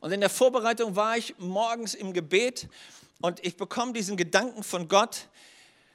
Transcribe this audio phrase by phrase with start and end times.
[0.00, 2.68] Und in der Vorbereitung war ich morgens im Gebet
[3.20, 5.28] und ich bekomme diesen Gedanken von Gott,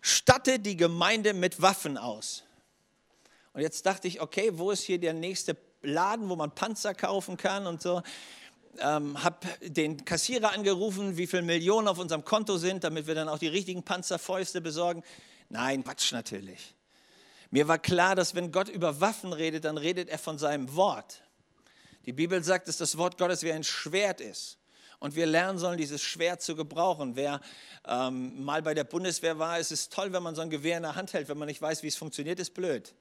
[0.01, 2.43] statte die Gemeinde mit Waffen aus.
[3.53, 7.37] Und jetzt dachte ich, okay, wo ist hier der nächste Laden, wo man Panzer kaufen
[7.37, 8.01] kann und so.
[8.79, 13.27] Ähm, habe den Kassierer angerufen, wie viele Millionen auf unserem Konto sind, damit wir dann
[13.27, 15.03] auch die richtigen Panzerfäuste besorgen.
[15.49, 16.73] Nein, Quatsch natürlich.
[17.49, 21.21] Mir war klar, dass wenn Gott über Waffen redet, dann redet er von seinem Wort.
[22.05, 24.57] Die Bibel sagt, dass das Wort Gottes wie ein Schwert ist.
[24.99, 27.15] Und wir lernen sollen, dieses Schwert zu gebrauchen.
[27.15, 27.41] Wer
[27.87, 30.83] ähm, mal bei der Bundeswehr war, es ist toll, wenn man so ein Gewehr in
[30.83, 31.27] der Hand hält.
[31.27, 32.93] Wenn man nicht weiß, wie es funktioniert, ist blöd.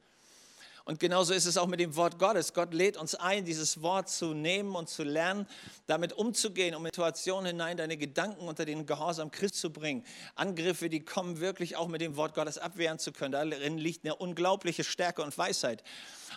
[0.90, 2.52] Und genauso ist es auch mit dem Wort Gottes.
[2.52, 5.46] Gott lädt uns ein, dieses Wort zu nehmen und zu lernen,
[5.86, 10.04] damit umzugehen, um in Situationen hinein deine Gedanken unter den Gehorsam Christ zu bringen.
[10.34, 13.30] Angriffe, die kommen wirklich auch mit dem Wort Gottes abwehren zu können.
[13.30, 15.84] Darin liegt eine unglaubliche Stärke und Weisheit.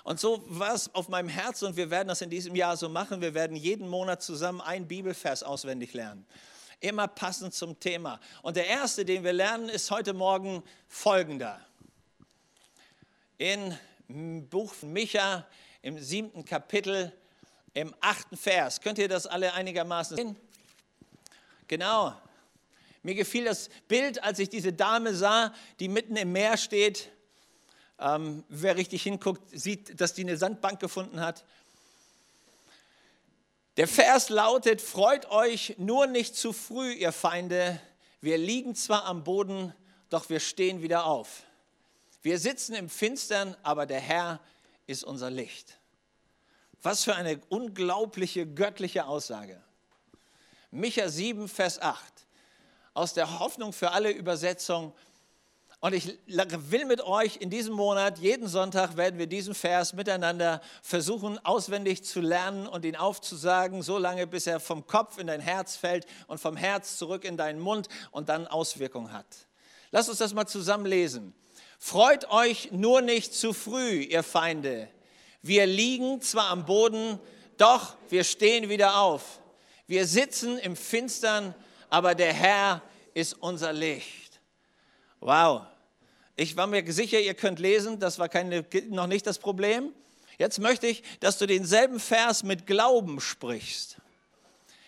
[0.04, 2.90] Und so war es auf meinem Herzen und wir werden das in diesem Jahr so
[2.90, 3.22] machen.
[3.22, 6.28] Wir werden jeden Monat zusammen einen Bibelvers auswendig lernen.
[6.80, 8.20] Immer passend zum Thema.
[8.44, 11.60] Und der erste, den wir lernen, ist heute Morgen folgender.
[13.40, 13.76] In
[14.14, 15.48] Buch von Micha
[15.82, 17.12] im siebten Kapitel,
[17.74, 18.80] im achten Vers.
[18.80, 20.36] Könnt ihr das alle einigermaßen sehen?
[21.68, 22.14] Genau.
[23.02, 27.10] Mir gefiel das Bild, als ich diese Dame sah, die mitten im Meer steht.
[28.00, 31.44] Ähm, wer richtig hinguckt, sieht, dass die eine Sandbank gefunden hat.
[33.78, 37.82] Der Vers lautet, freut euch nur nicht zu früh, ihr Feinde.
[38.22, 39.74] Wir liegen zwar am Boden,
[40.10, 41.44] doch wir stehen wieder auf.
[42.24, 44.40] Wir sitzen im Finstern, aber der Herr
[44.88, 45.78] ist unser Licht.
[46.82, 49.62] Was für eine unglaubliche göttliche Aussage.
[50.72, 52.02] Micha 7, Vers 8.
[52.94, 54.94] Aus der Hoffnung für alle Übersetzung.
[55.82, 60.62] Und ich will mit euch in diesem Monat, jeden Sonntag werden wir diesen Vers miteinander
[60.82, 65.42] versuchen auswendig zu lernen und ihn aufzusagen, so lange bis er vom Kopf in dein
[65.42, 69.28] Herz fällt und vom Herz zurück in deinen Mund und dann Auswirkungen hat.
[69.92, 71.36] Lass uns das mal zusammen lesen.
[71.86, 74.88] Freut euch nur nicht zu früh, ihr Feinde.
[75.42, 77.20] Wir liegen zwar am Boden,
[77.58, 79.42] doch wir stehen wieder auf.
[79.86, 81.54] Wir sitzen im Finstern,
[81.90, 82.82] aber der Herr
[83.14, 84.40] ist unser Licht.
[85.20, 85.64] Wow.
[86.38, 89.92] Ich war mir sicher, ihr könnt lesen, das war keine, noch nicht das Problem.
[90.38, 93.98] Jetzt möchte ich, dass du denselben Vers mit Glauben sprichst.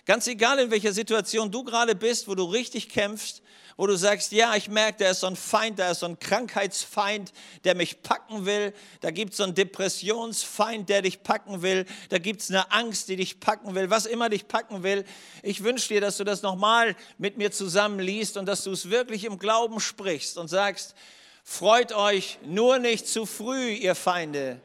[0.05, 3.41] Ganz egal, in welcher Situation du gerade bist, wo du richtig kämpfst,
[3.77, 6.17] wo du sagst, ja, ich merke, da ist so ein Feind, da ist so ein
[6.17, 7.33] Krankheitsfeind,
[7.65, 12.17] der mich packen will, da gibt es so einen Depressionsfeind, der dich packen will, da
[12.17, 15.03] gibt es eine Angst, die dich packen will, was immer dich packen will.
[15.43, 18.89] Ich wünsche dir, dass du das nochmal mit mir zusammen liest und dass du es
[18.89, 20.95] wirklich im Glauben sprichst und sagst,
[21.43, 24.61] freut euch nur nicht zu früh, ihr Feinde.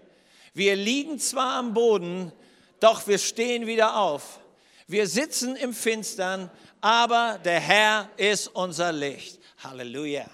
[0.54, 2.32] Wir liegen zwar am Boden,
[2.80, 4.39] doch wir stehen wieder auf.
[4.90, 9.38] Wir sitzen im Finstern, aber der Herr ist unser Licht.
[9.62, 10.28] Halleluja.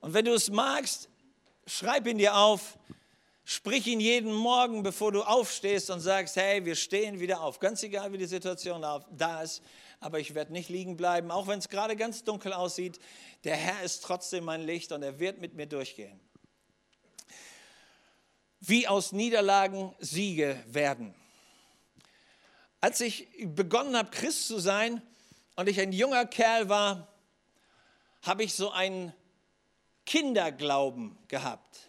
[0.00, 1.10] Und wenn du es magst,
[1.66, 2.78] schreib ihn dir auf,
[3.44, 7.58] sprich ihn jeden Morgen, bevor du aufstehst und sagst, hey, wir stehen wieder auf.
[7.58, 9.60] Ganz egal, wie die Situation da ist,
[10.00, 12.98] aber ich werde nicht liegen bleiben, auch wenn es gerade ganz dunkel aussieht.
[13.44, 16.18] Der Herr ist trotzdem mein Licht und er wird mit mir durchgehen.
[18.60, 21.14] Wie aus Niederlagen Siege werden.
[22.80, 25.02] Als ich begonnen habe, Christ zu sein
[25.56, 27.08] und ich ein junger Kerl war,
[28.22, 29.12] habe ich so einen
[30.04, 31.88] Kinderglauben gehabt.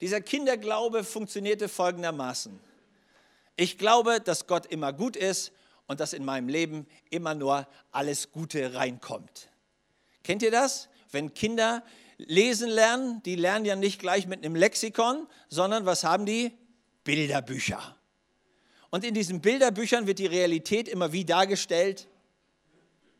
[0.00, 2.60] Dieser Kinderglaube funktionierte folgendermaßen.
[3.56, 5.52] Ich glaube, dass Gott immer gut ist
[5.86, 9.48] und dass in meinem Leben immer nur alles Gute reinkommt.
[10.22, 10.88] Kennt ihr das?
[11.10, 11.82] Wenn Kinder
[12.18, 16.52] lesen lernen, die lernen ja nicht gleich mit einem Lexikon, sondern was haben die?
[17.04, 17.95] Bilderbücher.
[18.90, 22.08] Und in diesen Bilderbüchern wird die Realität immer wie dargestellt?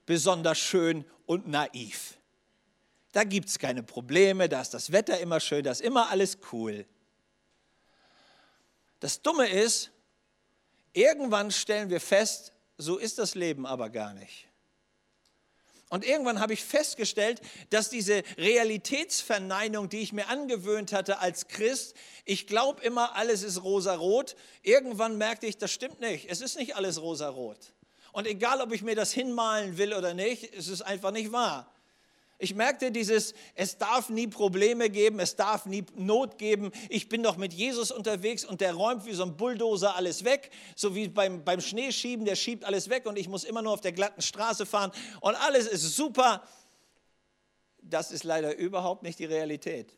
[0.06, 2.18] Besonders schön und naiv.
[3.12, 6.38] Da gibt es keine Probleme, da ist das Wetter immer schön, da ist immer alles
[6.52, 6.86] cool.
[9.00, 9.90] Das Dumme ist,
[10.92, 14.45] irgendwann stellen wir fest, so ist das Leben aber gar nicht.
[15.88, 17.40] Und irgendwann habe ich festgestellt,
[17.70, 21.94] dass diese Realitätsverneinung, die ich mir angewöhnt hatte als Christ,
[22.24, 24.34] ich glaube immer, alles ist rosarot.
[24.62, 26.28] Irgendwann merkte ich, das stimmt nicht.
[26.28, 27.58] Es ist nicht alles rosarot.
[28.10, 31.72] Und egal, ob ich mir das hinmalen will oder nicht, es ist einfach nicht wahr.
[32.38, 36.70] Ich merkte dieses, es darf nie Probleme geben, es darf nie Not geben.
[36.90, 40.50] Ich bin doch mit Jesus unterwegs und der räumt wie so ein Bulldozer alles weg,
[40.74, 43.80] so wie beim, beim Schneeschieben, der schiebt alles weg und ich muss immer nur auf
[43.80, 46.46] der glatten Straße fahren und alles ist super.
[47.80, 49.96] Das ist leider überhaupt nicht die Realität.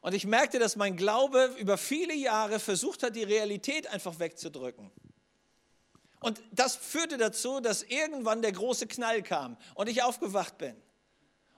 [0.00, 4.90] Und ich merkte, dass mein Glaube über viele Jahre versucht hat, die Realität einfach wegzudrücken.
[6.20, 10.76] Und das führte dazu, dass irgendwann der große Knall kam und ich aufgewacht bin.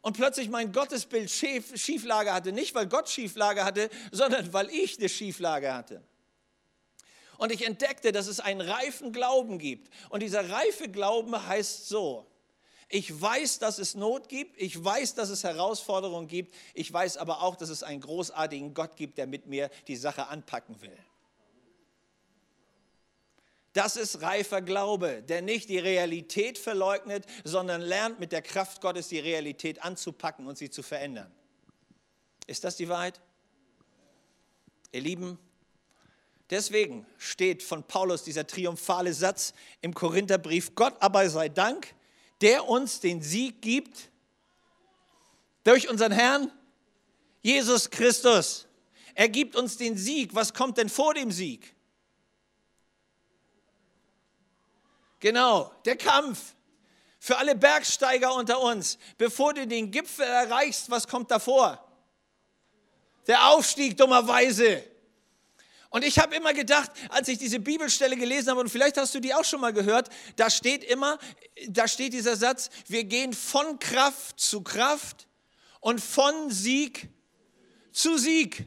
[0.02, 2.52] Und plötzlich mein Gottesbild Schief, Schieflage hatte.
[2.52, 6.02] Nicht, weil Gott Schieflage hatte, sondern weil ich eine Schieflage hatte.
[7.38, 9.92] Und ich entdeckte, dass es einen reifen Glauben gibt.
[10.10, 12.26] Und dieser reife Glauben heißt so,
[12.88, 14.60] ich weiß, dass es Not gibt.
[14.60, 16.54] Ich weiß, dass es Herausforderungen gibt.
[16.74, 20.28] Ich weiß aber auch, dass es einen großartigen Gott gibt, der mit mir die Sache
[20.28, 20.96] anpacken will.
[23.72, 29.08] Das ist reifer Glaube, der nicht die Realität verleugnet, sondern lernt mit der Kraft Gottes
[29.08, 31.32] die Realität anzupacken und sie zu verändern.
[32.46, 33.20] Ist das die Wahrheit?
[34.92, 35.38] Ihr Lieben,
[36.50, 41.94] deswegen steht von Paulus dieser triumphale Satz im Korintherbrief, Gott aber sei Dank,
[42.42, 44.10] der uns den Sieg gibt
[45.64, 46.52] durch unseren Herrn
[47.40, 48.66] Jesus Christus.
[49.14, 50.34] Er gibt uns den Sieg.
[50.34, 51.74] Was kommt denn vor dem Sieg?
[55.22, 56.56] Genau, der Kampf.
[57.20, 61.78] Für alle Bergsteiger unter uns, bevor du den Gipfel erreichst, was kommt davor?
[63.28, 64.82] Der Aufstieg dummerweise.
[65.90, 69.20] Und ich habe immer gedacht, als ich diese Bibelstelle gelesen habe, und vielleicht hast du
[69.20, 71.20] die auch schon mal gehört, da steht immer,
[71.68, 75.28] da steht dieser Satz, wir gehen von Kraft zu Kraft
[75.78, 77.08] und von Sieg
[77.92, 78.66] zu Sieg.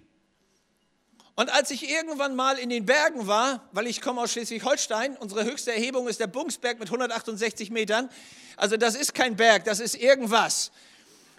[1.36, 5.44] Und als ich irgendwann mal in den Bergen war, weil ich komme aus Schleswig-Holstein, unsere
[5.44, 8.10] höchste Erhebung ist der Bungsberg mit 168 Metern.
[8.56, 10.72] Also das ist kein Berg, das ist irgendwas.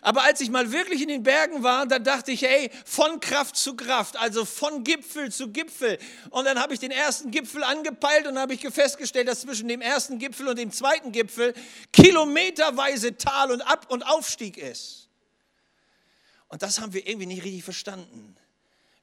[0.03, 3.57] Aber als ich mal wirklich in den Bergen war, dann dachte ich, hey, von Kraft
[3.57, 5.99] zu Kraft, also von Gipfel zu Gipfel.
[6.29, 9.81] Und dann habe ich den ersten Gipfel angepeilt und habe ich festgestellt, dass zwischen dem
[9.81, 11.55] ersten Gipfel und dem zweiten Gipfel
[11.93, 15.09] kilometerweise Tal und Ab- und Aufstieg ist.
[16.49, 18.37] Und das haben wir irgendwie nicht richtig verstanden.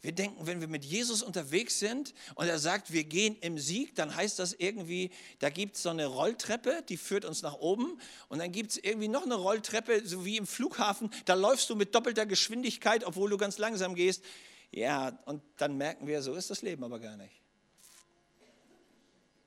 [0.03, 3.95] Wir denken, wenn wir mit Jesus unterwegs sind und er sagt, wir gehen im Sieg,
[3.95, 7.97] dann heißt das irgendwie, da gibt es so eine Rolltreppe, die führt uns nach oben
[8.27, 11.75] und dann gibt es irgendwie noch eine Rolltreppe, so wie im Flughafen, da läufst du
[11.77, 14.25] mit doppelter Geschwindigkeit, obwohl du ganz langsam gehst.
[14.71, 17.41] Ja, und dann merken wir, so ist das Leben aber gar nicht.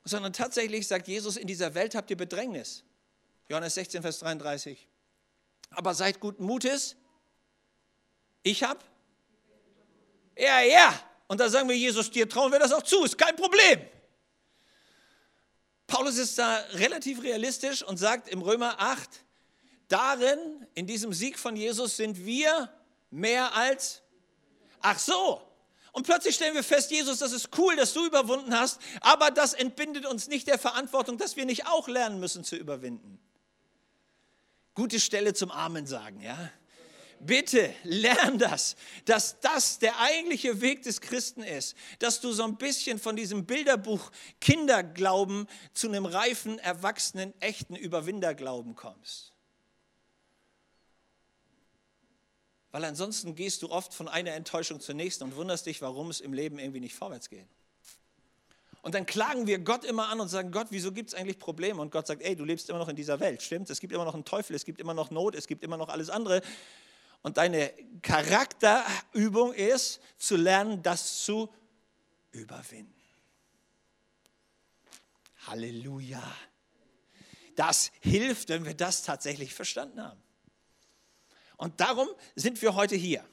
[0.04, 2.82] Sondern tatsächlich sagt Jesus, in dieser Welt habt ihr Bedrängnis.
[3.50, 4.88] Johannes 16, Vers 33.
[5.68, 6.96] Aber seid guten Mutes.
[8.42, 8.80] Ich habe
[10.36, 11.00] ja, ja.
[11.26, 13.80] Und da sagen wir, Jesus, dir trauen wir das auch zu, ist kein Problem.
[15.86, 19.08] Paulus ist da relativ realistisch und sagt im Römer 8,
[19.88, 22.72] darin, in diesem Sieg von Jesus, sind wir
[23.10, 24.02] mehr als,
[24.80, 25.42] ach so.
[25.92, 29.54] Und plötzlich stellen wir fest, Jesus, das ist cool, dass du überwunden hast, aber das
[29.54, 33.18] entbindet uns nicht der Verantwortung, dass wir nicht auch lernen müssen zu überwinden.
[34.74, 36.50] Gute Stelle zum Amen sagen, ja.
[37.20, 42.56] Bitte lern das, dass das der eigentliche Weg des Christen ist, dass du so ein
[42.56, 44.10] bisschen von diesem Bilderbuch
[44.40, 49.32] Kinderglauben zu einem reifen, erwachsenen, echten Überwinderglauben kommst.
[52.70, 56.20] Weil ansonsten gehst du oft von einer Enttäuschung zur nächsten und wunderst dich, warum es
[56.20, 57.48] im Leben irgendwie nicht vorwärts geht.
[58.82, 61.80] Und dann klagen wir Gott immer an und sagen, Gott, wieso gibt es eigentlich Probleme?
[61.80, 63.68] Und Gott sagt, ey, du lebst immer noch in dieser Welt, stimmt?
[63.68, 65.88] Es gibt immer noch einen Teufel, es gibt immer noch Not, es gibt immer noch
[65.88, 66.40] alles andere.
[67.26, 71.52] Und deine Charakterübung ist, zu lernen, das zu
[72.30, 72.94] überwinden.
[75.48, 76.22] Halleluja.
[77.56, 80.22] Das hilft, wenn wir das tatsächlich verstanden haben.
[81.56, 83.24] Und darum sind wir heute hier.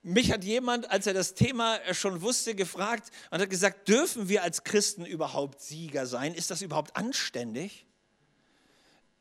[0.00, 4.42] Mich hat jemand, als er das Thema schon wusste, gefragt und hat gesagt, dürfen wir
[4.42, 6.32] als Christen überhaupt Sieger sein?
[6.32, 7.84] Ist das überhaupt anständig?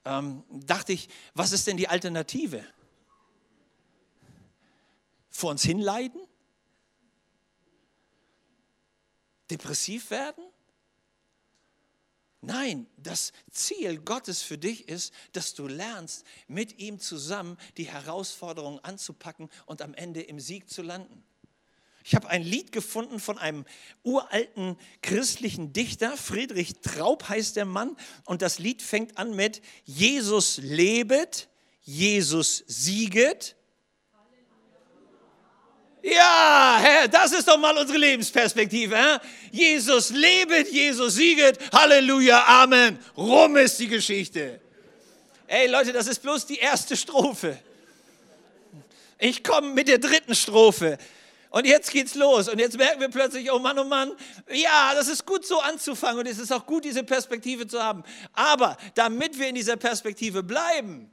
[0.05, 2.65] Ähm, dachte ich, was ist denn die Alternative?
[5.31, 6.21] Vor uns hinleiden?
[9.49, 10.43] Depressiv werden?
[12.41, 18.79] Nein, das Ziel Gottes für dich ist, dass du lernst, mit ihm zusammen die Herausforderungen
[18.79, 21.23] anzupacken und am Ende im Sieg zu landen.
[22.03, 23.63] Ich habe ein Lied gefunden von einem
[24.03, 27.95] uralten christlichen Dichter, Friedrich Traub heißt der Mann,
[28.25, 31.47] und das Lied fängt an mit Jesus lebet,
[31.83, 33.55] Jesus sieget,
[36.01, 38.95] ja, Herr, das ist doch mal unsere Lebensperspektive.
[38.95, 39.21] Herr?
[39.51, 42.97] Jesus lebet, Jesus sieget, Halleluja, Amen.
[43.15, 44.59] Rum ist die Geschichte.
[45.47, 47.59] Ey Leute, das ist bloß die erste Strophe.
[49.19, 50.97] Ich komme mit der dritten Strophe.
[51.51, 52.47] Und jetzt geht's los.
[52.47, 54.13] Und jetzt merken wir plötzlich, oh Mann, oh Mann,
[54.49, 58.03] ja, das ist gut so anzufangen und es ist auch gut, diese Perspektive zu haben.
[58.31, 61.11] Aber damit wir in dieser Perspektive bleiben,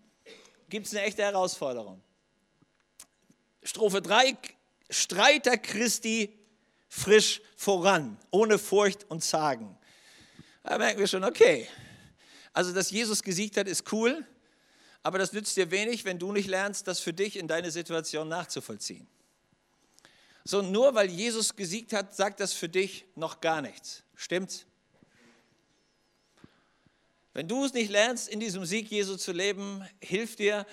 [0.71, 2.01] gibt es eine echte Herausforderung.
[3.65, 4.37] Strophe 3
[4.91, 6.39] Streiter Christi
[6.89, 9.77] frisch voran, ohne Furcht und Zagen.
[10.63, 11.69] Da merken wir schon, okay,
[12.53, 14.27] also dass Jesus gesiegt hat, ist cool,
[15.03, 18.29] aber das nützt dir wenig, wenn du nicht lernst, das für dich in deine Situation
[18.29, 19.07] nachzuvollziehen.
[20.45, 24.03] So, nur weil Jesus gesiegt hat, sagt das für dich noch gar nichts.
[24.15, 24.65] Stimmt's?
[27.35, 30.67] Wenn du es nicht lernst, in diesem Sieg Jesu zu leben, hilft dir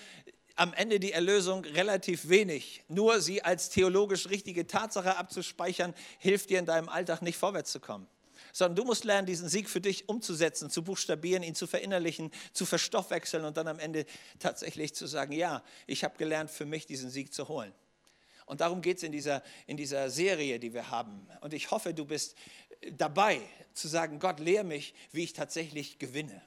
[0.56, 2.84] am Ende die Erlösung relativ wenig.
[2.88, 7.80] Nur sie als theologisch richtige Tatsache abzuspeichern, hilft dir in deinem Alltag nicht vorwärts zu
[7.80, 8.08] kommen.
[8.54, 12.66] Sondern du musst lernen, diesen Sieg für dich umzusetzen, zu buchstabieren, ihn zu verinnerlichen, zu
[12.66, 14.06] verstoffwechseln und dann am Ende
[14.40, 17.74] tatsächlich zu sagen, ja, ich habe gelernt, für mich diesen Sieg zu holen.
[18.46, 21.28] Und darum geht es in dieser, in dieser Serie, die wir haben.
[21.42, 22.36] Und ich hoffe, du bist
[22.92, 23.42] dabei
[23.74, 26.42] zu sagen, Gott, lehre mich, wie ich tatsächlich gewinne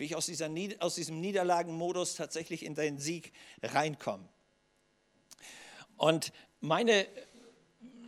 [0.00, 4.26] wie ich aus, dieser, aus diesem Niederlagenmodus tatsächlich in den Sieg reinkomme.
[5.98, 7.06] Und meine,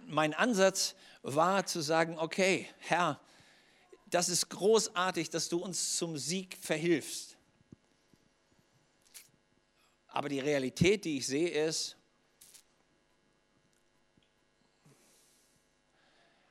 [0.06, 3.20] mein Ansatz war zu sagen, okay, Herr,
[4.06, 7.36] das ist großartig, dass du uns zum Sieg verhilfst.
[10.06, 11.98] Aber die Realität, die ich sehe, ist,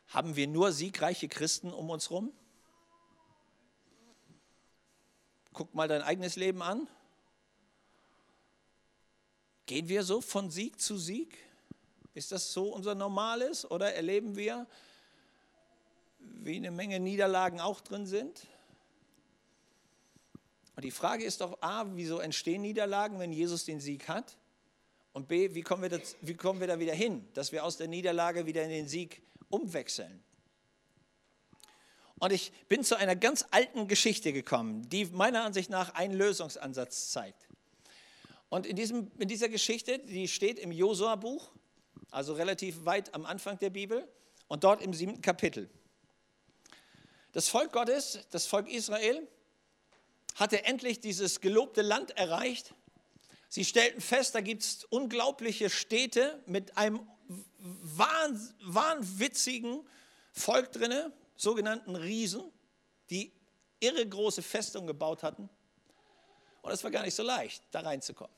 [0.10, 2.32] haben wir nur siegreiche Christen um uns herum?
[5.54, 6.88] Guck mal dein eigenes Leben an.
[9.66, 11.38] Gehen wir so von Sieg zu Sieg?
[12.14, 14.68] Ist das so unser Normales oder erleben wir,
[16.20, 18.48] wie eine Menge Niederlagen auch drin sind?
[20.76, 24.38] Und die Frage ist doch A, wieso entstehen Niederlagen, wenn Jesus den Sieg hat?
[25.14, 27.78] Und B, wie kommen wir, das, wie kommen wir da wieder hin, dass wir aus
[27.78, 30.24] der Niederlage wieder in den Sieg umwechseln?
[32.22, 37.10] Und ich bin zu einer ganz alten Geschichte gekommen, die meiner Ansicht nach einen Lösungsansatz
[37.10, 37.48] zeigt.
[38.50, 41.50] Und in, diesem, in dieser Geschichte, die steht im Josua-Buch,
[42.12, 44.08] also relativ weit am Anfang der Bibel,
[44.48, 45.68] und dort im siebten Kapitel.
[47.32, 49.28] Das Volk Gottes, das Volk Israel,
[50.36, 52.76] hatte endlich dieses gelobte Land erreicht.
[53.50, 57.00] Sie stellten fest, da gibt es unglaubliche Städte mit einem
[57.58, 59.84] wahnwitzigen
[60.34, 62.44] Volk drinne sogenannten Riesen,
[63.10, 63.32] die
[63.80, 65.50] irre große Festungen gebaut hatten.
[66.62, 68.36] Und es war gar nicht so leicht, da reinzukommen.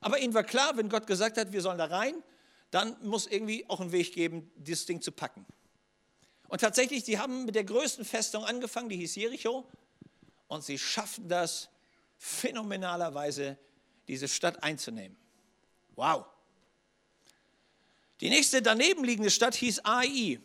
[0.00, 2.22] Aber ihnen war klar, wenn Gott gesagt hat, wir sollen da rein,
[2.72, 5.46] dann muss irgendwie auch ein Weg geben, dieses Ding zu packen.
[6.48, 9.64] Und tatsächlich, sie haben mit der größten Festung angefangen, die hieß Jericho,
[10.48, 11.68] und sie schafften das
[12.18, 13.56] phänomenalerweise,
[14.08, 15.16] diese Stadt einzunehmen.
[15.94, 16.26] Wow.
[18.20, 20.40] Die nächste daneben liegende Stadt hieß Ai.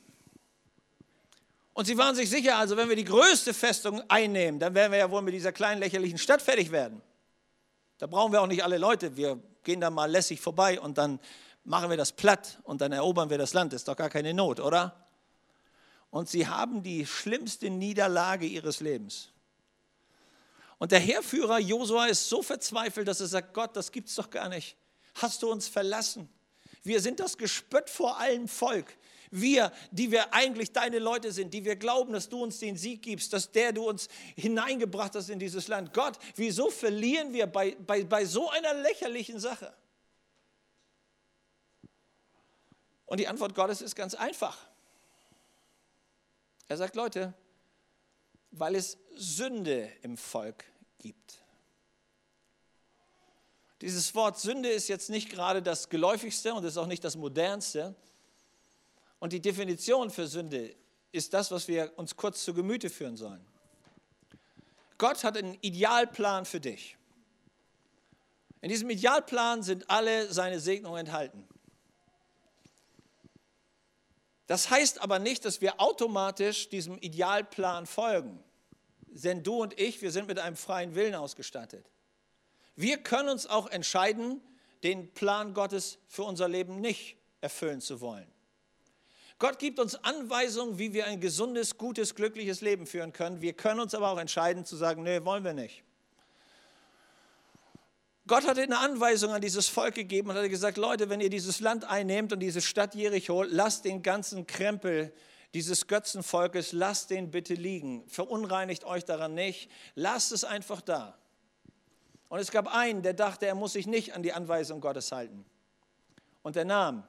[1.80, 5.00] Und sie waren sich sicher, also wenn wir die größte Festung einnehmen, dann werden wir
[5.00, 7.02] ja wohl mit dieser kleinen lächerlichen Stadt fertig werden.
[8.00, 9.16] Da brauchen wir auch nicht alle Leute.
[9.16, 11.22] Wir gehen da mal lässig vorbei und dann
[11.64, 13.72] machen wir das platt und dann erobern wir das Land.
[13.72, 15.08] Ist doch gar keine Not, oder?
[16.10, 19.30] Und sie haben die schlimmste Niederlage ihres Lebens.
[20.80, 24.50] Und der Heerführer Josua ist so verzweifelt, dass er sagt, Gott, das gibt's doch gar
[24.50, 24.76] nicht.
[25.16, 26.28] Hast du uns verlassen?
[26.84, 28.98] Wir sind das Gespött vor allem Volk.
[29.32, 33.04] Wir, die wir eigentlich deine Leute sind, die wir glauben, dass du uns den Sieg
[33.04, 35.94] gibst, dass der du uns hineingebracht hast in dieses Land.
[35.94, 39.74] Gott, wieso verlieren wir bei, bei, bei so einer lächerlichen Sache?
[43.06, 44.58] Und die Antwort Gottes ist ganz einfach.
[46.68, 47.34] Er sagt, Leute,
[48.52, 50.64] weil es Sünde im Volk
[51.00, 51.40] gibt.
[53.82, 57.96] Dieses Wort Sünde ist jetzt nicht gerade das geläufigste und ist auch nicht das modernste.
[59.20, 60.76] Und die Definition für Sünde
[61.12, 63.46] ist das, was wir uns kurz zu Gemüte führen sollen.
[64.98, 66.98] Gott hat einen Idealplan für dich.
[68.62, 71.48] In diesem Idealplan sind alle seine Segnungen enthalten.
[74.48, 78.44] Das heißt aber nicht, dass wir automatisch diesem Idealplan folgen.
[79.08, 81.90] Denn du und ich, wir sind mit einem freien Willen ausgestattet.
[82.76, 84.42] Wir können uns auch entscheiden,
[84.84, 88.28] den Plan Gottes für unser Leben nicht erfüllen zu wollen.
[89.40, 93.42] Gott gibt uns Anweisungen, wie wir ein gesundes, gutes, glückliches Leben führen können.
[93.42, 95.82] Wir können uns aber auch entscheiden zu sagen, nee, wollen wir nicht.
[98.28, 101.62] Gott hat eine Anweisung an dieses Volk gegeben und hat gesagt, Leute, wenn ihr dieses
[101.62, 105.14] Land einnehmt und diese Stadt Jericho, lasst den ganzen Krempel
[105.54, 108.08] dieses Götzenvolkes, lasst den bitte liegen.
[108.08, 109.72] Verunreinigt euch daran nicht.
[109.96, 111.18] Lasst es einfach da.
[112.28, 115.46] Und es gab einen, der dachte, er muss sich nicht an die Anweisung Gottes halten.
[116.44, 117.04] Und er nahm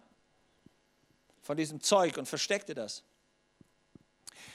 [1.42, 3.02] von diesem Zeug und versteckte das.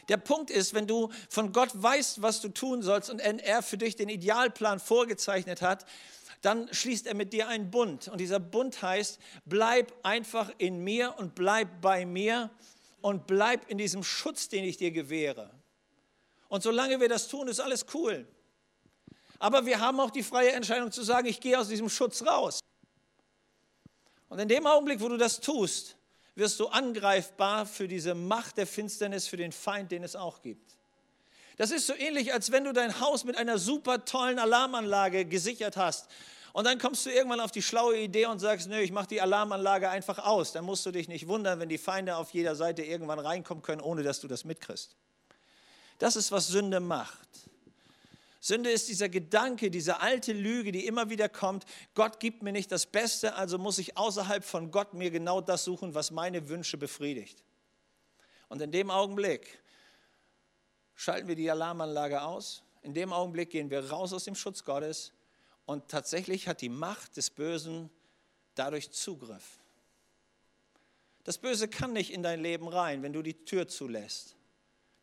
[0.10, 3.78] Der Punkt ist, wenn du von Gott weißt, was du tun sollst und er für
[3.78, 5.86] dich den Idealplan vorgezeichnet hat,
[6.42, 8.08] dann schließt er mit dir einen Bund.
[8.08, 12.52] Und dieser Bund heißt, bleib einfach in mir und bleib bei mir
[13.02, 15.50] und bleib in diesem Schutz, den ich dir gewähre.
[16.48, 18.28] Und solange wir das tun, ist alles cool.
[19.40, 22.60] Aber wir haben auch die freie Entscheidung zu sagen, ich gehe aus diesem Schutz raus.
[24.30, 25.95] Und in dem Augenblick, wo du das tust,
[26.36, 30.76] wirst du angreifbar für diese Macht der Finsternis, für den Feind, den es auch gibt.
[31.58, 35.78] Das ist so ähnlich, als wenn du dein Haus mit einer super tollen Alarmanlage gesichert
[35.78, 36.08] hast.
[36.52, 39.22] Und dann kommst du irgendwann auf die schlaue Idee und sagst, nö, ich mache die
[39.22, 40.52] Alarmanlage einfach aus.
[40.52, 43.82] Dann musst du dich nicht wundern, wenn die Feinde auf jeder Seite irgendwann reinkommen können,
[43.82, 44.96] ohne dass du das mitkriegst.
[46.00, 47.28] Das ist, was Sünde macht.
[48.46, 52.72] Sünde ist dieser Gedanke, diese alte Lüge, die immer wieder kommt, Gott gibt mir nicht
[52.72, 56.78] das Beste, also muss ich außerhalb von Gott mir genau das suchen, was meine Wünsche
[56.78, 57.44] befriedigt.
[58.48, 59.58] Und in dem Augenblick
[60.94, 65.12] schalten wir die Alarmanlage aus, in dem Augenblick gehen wir raus aus dem Schutz Gottes
[65.66, 67.90] und tatsächlich hat die Macht des Bösen
[68.54, 69.58] dadurch Zugriff.
[71.24, 74.36] Das Böse kann nicht in dein Leben rein, wenn du die Tür zulässt.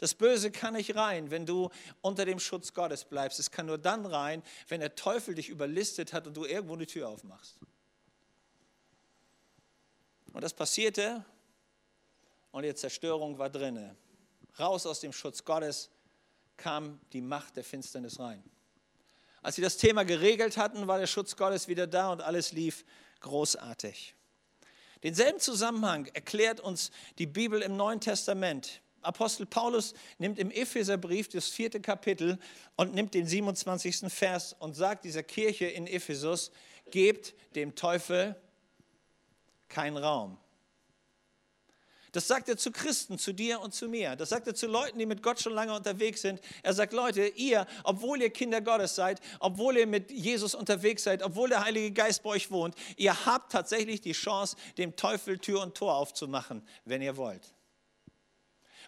[0.03, 3.39] Das Böse kann nicht rein, wenn du unter dem Schutz Gottes bleibst.
[3.39, 6.87] Es kann nur dann rein, wenn der Teufel dich überlistet hat und du irgendwo die
[6.87, 7.61] Tür aufmachst.
[10.33, 11.25] Und das passierte
[12.51, 13.95] und die Zerstörung war drinne.
[14.59, 15.89] Raus aus dem Schutz Gottes
[16.57, 18.43] kam die Macht der Finsternis rein.
[19.41, 22.85] Als sie das Thema geregelt hatten, war der Schutz Gottes wieder da und alles lief
[23.21, 24.17] großartig.
[25.05, 28.82] Denselben Zusammenhang erklärt uns die Bibel im Neuen Testament.
[29.03, 32.39] Apostel Paulus nimmt im Epheserbrief das vierte Kapitel
[32.77, 34.13] und nimmt den 27.
[34.13, 36.51] Vers und sagt dieser Kirche in Ephesus,
[36.91, 38.37] gebt dem Teufel
[39.69, 40.39] keinen Raum.
[42.13, 44.17] Das sagt er zu Christen, zu dir und zu mir.
[44.17, 46.41] Das sagt er zu Leuten, die mit Gott schon lange unterwegs sind.
[46.63, 51.23] Er sagt, Leute, ihr, obwohl ihr Kinder Gottes seid, obwohl ihr mit Jesus unterwegs seid,
[51.23, 55.63] obwohl der Heilige Geist bei euch wohnt, ihr habt tatsächlich die Chance, dem Teufel Tür
[55.63, 57.55] und Tor aufzumachen, wenn ihr wollt.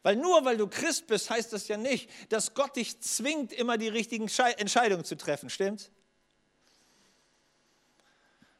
[0.05, 3.79] Weil nur weil du Christ bist, heißt das ja nicht, dass Gott dich zwingt, immer
[3.79, 5.91] die richtigen Entscheidungen zu treffen, stimmt?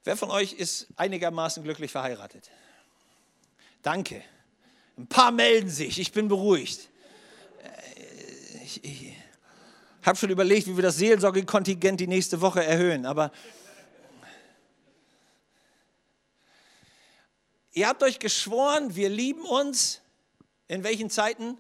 [0.05, 2.51] Wer von euch ist einigermaßen glücklich verheiratet?
[3.83, 4.25] Danke.
[4.97, 6.89] Ein paar melden sich, ich bin beruhigt.
[7.63, 9.13] Äh, ich, ich
[10.03, 13.31] habe schon überlegt, wie wir das Seelsorgekontingent die nächste Woche erhöhen, aber
[17.73, 20.01] ihr habt euch geschworen, wir lieben uns
[20.69, 21.59] in welchen Zeiten?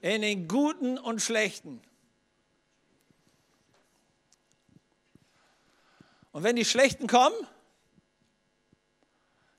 [0.00, 1.80] In den guten und schlechten.
[6.32, 7.34] Und wenn die schlechten kommen,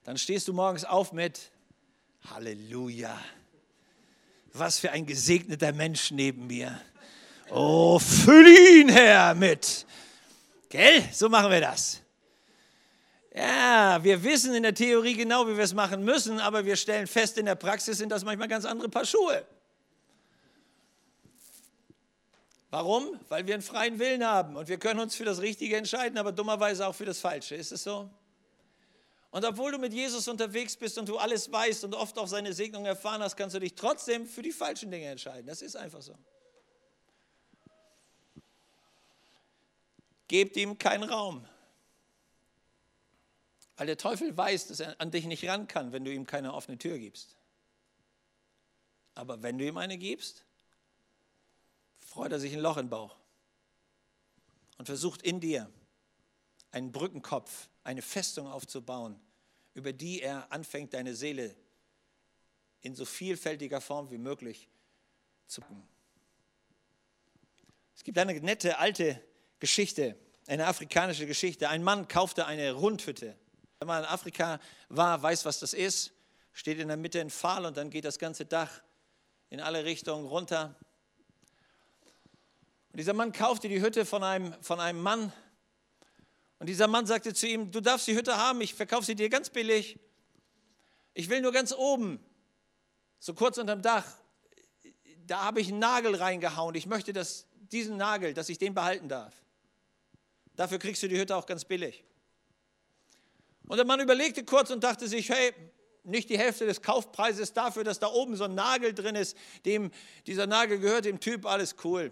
[0.03, 1.51] dann stehst du morgens auf mit
[2.29, 3.19] Halleluja.
[4.53, 6.79] Was für ein gesegneter Mensch neben mir.
[7.49, 9.85] Oh, füll ihn her mit.
[10.69, 11.03] Gell?
[11.11, 12.01] So machen wir das.
[13.37, 17.05] Ja, wir wissen in der Theorie genau, wie wir es machen müssen, aber wir stellen
[17.05, 19.45] fest, in der Praxis sind das manchmal ganz andere Paar Schuhe.
[22.71, 23.19] Warum?
[23.29, 26.31] Weil wir einen freien Willen haben und wir können uns für das Richtige entscheiden, aber
[26.31, 27.53] dummerweise auch für das Falsche.
[27.53, 28.09] Ist es so?
[29.29, 32.53] Und obwohl du mit Jesus unterwegs bist und du alles weißt und oft auch seine
[32.53, 35.45] Segnung erfahren hast, kannst du dich trotzdem für die falschen Dinge entscheiden.
[35.45, 36.17] Das ist einfach so.
[40.27, 41.47] Gebt ihm keinen Raum.
[43.77, 46.53] Weil der Teufel weiß, dass er an dich nicht ran kann, wenn du ihm keine
[46.53, 47.37] offene Tür gibst.
[49.13, 50.43] Aber wenn du ihm eine gibst,
[51.99, 53.15] freut er sich ein Loch im Bauch
[54.77, 55.71] und versucht in dir
[56.71, 59.19] einen Brückenkopf, eine Festung aufzubauen,
[59.75, 61.55] über die er anfängt, deine Seele
[62.81, 64.67] in so vielfältiger Form wie möglich
[65.45, 65.87] zu packen.
[67.95, 69.23] Es gibt eine nette alte
[69.59, 71.69] Geschichte, eine afrikanische Geschichte.
[71.69, 73.35] Ein Mann kaufte eine Rundhütte
[73.79, 74.59] wenn man in Afrika
[74.89, 76.11] war, weiß, was das ist.
[76.53, 78.81] Steht in der Mitte ein Pfahl und dann geht das ganze Dach
[79.49, 80.75] in alle Richtungen runter.
[82.91, 85.31] Und dieser Mann kaufte die Hütte von einem, von einem Mann.
[86.59, 89.29] Und dieser Mann sagte zu ihm, du darfst die Hütte haben, ich verkaufe sie dir
[89.29, 89.99] ganz billig.
[91.13, 92.19] Ich will nur ganz oben,
[93.19, 94.05] so kurz unterm Dach,
[95.27, 96.73] da habe ich einen Nagel reingehauen.
[96.75, 99.33] Ich möchte dass diesen Nagel, dass ich den behalten darf.
[100.55, 102.03] Dafür kriegst du die Hütte auch ganz billig.
[103.67, 105.53] Und der Mann überlegte kurz und dachte sich, hey,
[106.03, 109.91] nicht die Hälfte des Kaufpreises dafür, dass da oben so ein Nagel drin ist, dem
[110.25, 112.11] dieser Nagel gehört dem Typ, alles cool,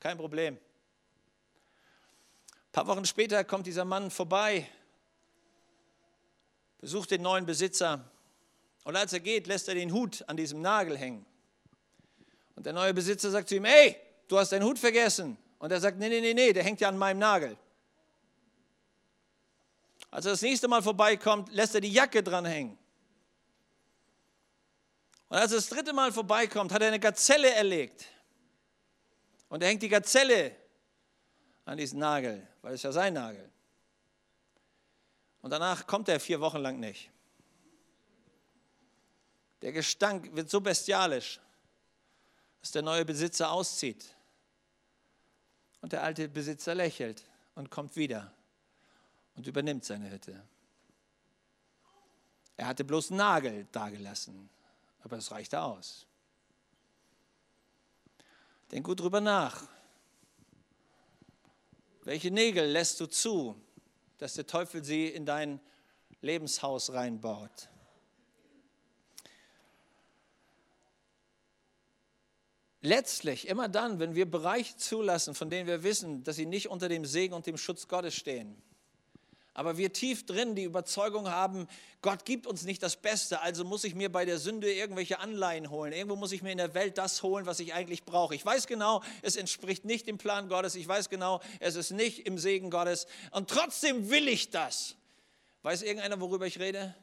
[0.00, 0.54] kein Problem.
[2.46, 4.66] Ein paar Wochen später kommt dieser Mann vorbei,
[6.78, 8.10] besucht den neuen Besitzer
[8.84, 11.26] und als er geht, lässt er den Hut an diesem Nagel hängen.
[12.56, 13.96] Und der neue Besitzer sagt zu ihm, hey,
[14.28, 15.36] du hast deinen Hut vergessen.
[15.58, 17.58] Und er sagt, nee, nee, nee, nee, der hängt ja an meinem Nagel.
[20.10, 22.78] Als er das nächste Mal vorbeikommt, lässt er die Jacke dranhängen.
[25.28, 28.06] Und als er das dritte Mal vorbeikommt, hat er eine Gazelle erlegt.
[29.50, 30.56] Und er hängt die Gazelle
[31.66, 33.50] an diesen Nagel, weil es ja sein Nagel.
[35.42, 37.10] Und danach kommt er vier Wochen lang nicht.
[39.60, 41.40] Der Gestank wird so bestialisch,
[42.60, 44.14] dass der neue Besitzer auszieht.
[45.80, 48.32] Und der alte Besitzer lächelt und kommt wieder
[49.38, 50.42] und übernimmt seine Hütte.
[52.56, 54.50] Er hatte bloß Nagel dagelassen,
[55.04, 56.06] aber es reichte aus.
[58.72, 59.68] Denk gut drüber nach.
[62.02, 63.54] Welche Nägel lässt du zu,
[64.18, 65.60] dass der Teufel sie in dein
[66.20, 67.68] Lebenshaus reinbaut?
[72.80, 76.88] Letztlich, immer dann, wenn wir Bereiche zulassen, von denen wir wissen, dass sie nicht unter
[76.88, 78.60] dem Segen und dem Schutz Gottes stehen,
[79.58, 81.66] aber wir tief drin die Überzeugung haben,
[82.00, 85.68] Gott gibt uns nicht das Beste, also muss ich mir bei der Sünde irgendwelche Anleihen
[85.68, 85.92] holen.
[85.92, 88.36] Irgendwo muss ich mir in der Welt das holen, was ich eigentlich brauche.
[88.36, 90.76] Ich weiß genau, es entspricht nicht dem Plan Gottes.
[90.76, 93.08] Ich weiß genau, es ist nicht im Segen Gottes.
[93.32, 94.94] Und trotzdem will ich das.
[95.62, 96.94] Weiß irgendeiner, worüber ich rede?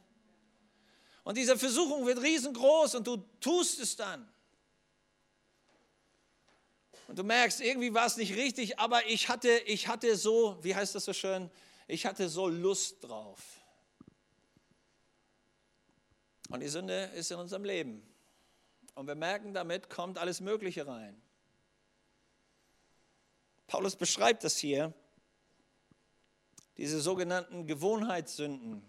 [1.24, 4.26] Und diese Versuchung wird riesengroß und du tust es dann.
[7.06, 10.74] Und du merkst, irgendwie war es nicht richtig, aber ich hatte, ich hatte so, wie
[10.74, 11.50] heißt das so schön,
[11.86, 13.40] ich hatte so Lust drauf.
[16.48, 18.02] Und die Sünde ist in unserem Leben.
[18.94, 21.20] Und wir merken, damit kommt alles Mögliche rein.
[23.66, 24.94] Paulus beschreibt das hier,
[26.76, 28.82] diese sogenannten Gewohnheitssünden.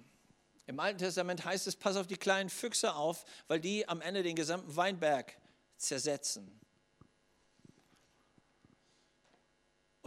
[0.65, 4.21] Im Alten Testament heißt es, pass auf die kleinen Füchse auf, weil die am Ende
[4.21, 5.35] den gesamten Weinberg
[5.77, 6.59] zersetzen.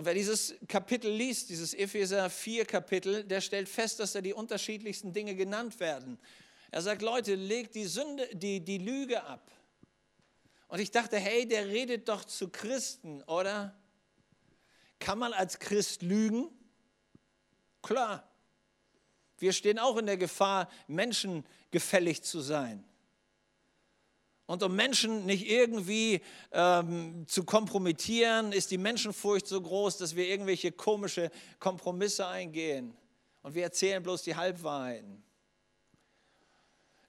[0.01, 4.33] Und wer dieses Kapitel liest, dieses Epheser 4 Kapitel, der stellt fest, dass da die
[4.33, 6.19] unterschiedlichsten Dinge genannt werden.
[6.71, 9.53] Er sagt, Leute, legt die Sünde, die, die Lüge ab.
[10.69, 13.79] Und ich dachte, hey, der redet doch zu Christen, oder?
[15.01, 16.49] Kann man als Christ lügen?
[17.83, 18.27] Klar.
[19.37, 22.90] Wir stehen auch in der Gefahr, menschengefällig zu sein.
[24.51, 30.27] Und um Menschen nicht irgendwie ähm, zu kompromittieren, ist die Menschenfurcht so groß, dass wir
[30.27, 32.93] irgendwelche komische Kompromisse eingehen.
[33.43, 35.23] Und wir erzählen bloß die Halbwahrheiten.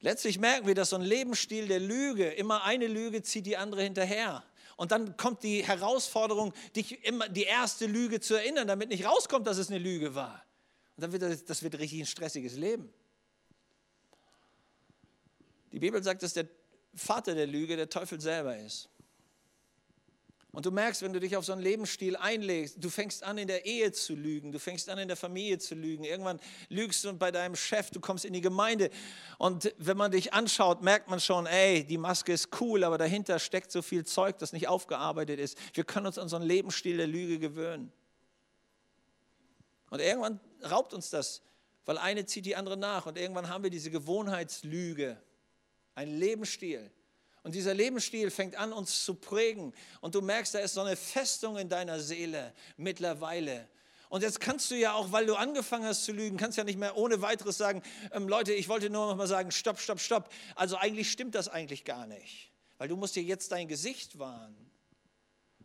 [0.01, 3.81] Letztlich merken wir, dass so ein Lebensstil der Lüge, immer eine Lüge zieht die andere
[3.81, 4.43] hinterher.
[4.77, 9.47] Und dann kommt die Herausforderung, dich immer die erste Lüge zu erinnern, damit nicht rauskommt,
[9.47, 10.45] dass es eine Lüge war.
[10.95, 12.93] Und dann wird das, das wird richtig ein stressiges Leben.
[15.71, 16.47] Die Bibel sagt, dass der
[16.93, 18.89] Vater der Lüge der Teufel selber ist.
[20.53, 23.47] Und du merkst, wenn du dich auf so einen Lebensstil einlegst, du fängst an, in
[23.47, 26.03] der Ehe zu lügen, du fängst an, in der Familie zu lügen.
[26.03, 28.89] Irgendwann lügst du bei deinem Chef, du kommst in die Gemeinde.
[29.37, 33.39] Und wenn man dich anschaut, merkt man schon, ey, die Maske ist cool, aber dahinter
[33.39, 35.57] steckt so viel Zeug, das nicht aufgearbeitet ist.
[35.73, 37.93] Wir können uns an so einen Lebensstil der Lüge gewöhnen.
[39.89, 41.41] Und irgendwann raubt uns das,
[41.85, 43.05] weil eine zieht die andere nach.
[43.05, 45.17] Und irgendwann haben wir diese Gewohnheitslüge
[45.95, 46.91] ein Lebensstil.
[47.43, 49.73] Und dieser Lebensstil fängt an, uns zu prägen.
[49.99, 53.67] Und du merkst, da ist so eine Festung in deiner Seele mittlerweile.
[54.09, 56.77] Und jetzt kannst du ja auch, weil du angefangen hast zu lügen, kannst ja nicht
[56.77, 60.29] mehr ohne weiteres sagen, ähm, Leute, ich wollte nur noch mal sagen, stopp, stopp, stopp.
[60.55, 62.51] Also eigentlich stimmt das eigentlich gar nicht.
[62.77, 64.70] Weil du musst dir jetzt dein Gesicht wahren.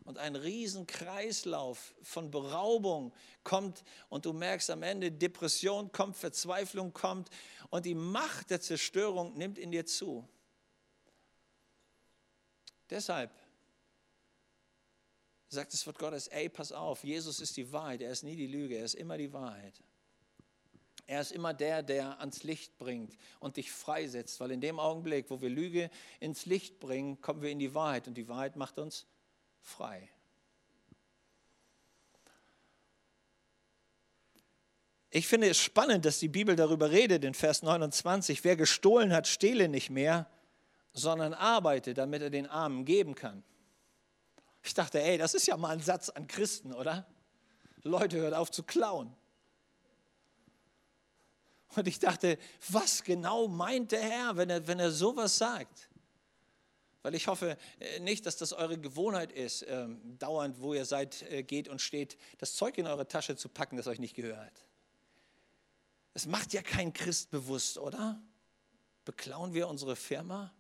[0.07, 7.29] Und ein Riesenkreislauf von Beraubung kommt und du merkst am Ende, Depression kommt, Verzweiflung kommt
[7.71, 10.27] und die Macht der Zerstörung nimmt in dir zu.
[12.89, 13.33] Deshalb
[15.49, 18.47] sagt das Wort Gottes, ey, pass auf, Jesus ist die Wahrheit, er ist nie die
[18.47, 19.83] Lüge, er ist immer die Wahrheit.
[21.09, 25.31] Er ist immer der, der ans Licht bringt und dich freisetzt, weil in dem Augenblick,
[25.31, 25.91] wo wir Lüge
[26.21, 29.05] ins Licht bringen, kommen wir in die Wahrheit und die Wahrheit macht uns
[29.67, 30.09] frei.
[35.11, 39.27] Ich finde es spannend, dass die Bibel darüber redet in Vers 29, wer gestohlen hat,
[39.27, 40.29] stehle nicht mehr,
[40.93, 43.43] sondern arbeite, damit er den Armen geben kann.
[44.63, 47.07] Ich dachte, ey, das ist ja mal ein Satz an Christen, oder?
[47.83, 49.15] Leute, hört auf zu klauen.
[51.75, 55.89] Und ich dachte, was genau meint der Herr, wenn er, wenn er sowas sagt?
[57.07, 61.23] Weil ich hoffe äh, nicht, dass das eure Gewohnheit ist, ähm, dauernd, wo ihr seid,
[61.31, 64.65] äh, geht und steht, das Zeug in eure Tasche zu packen, das euch nicht gehört.
[66.15, 68.21] Es macht ja kein Christ bewusst, oder?
[69.05, 70.53] Beklauen wir unsere Firma?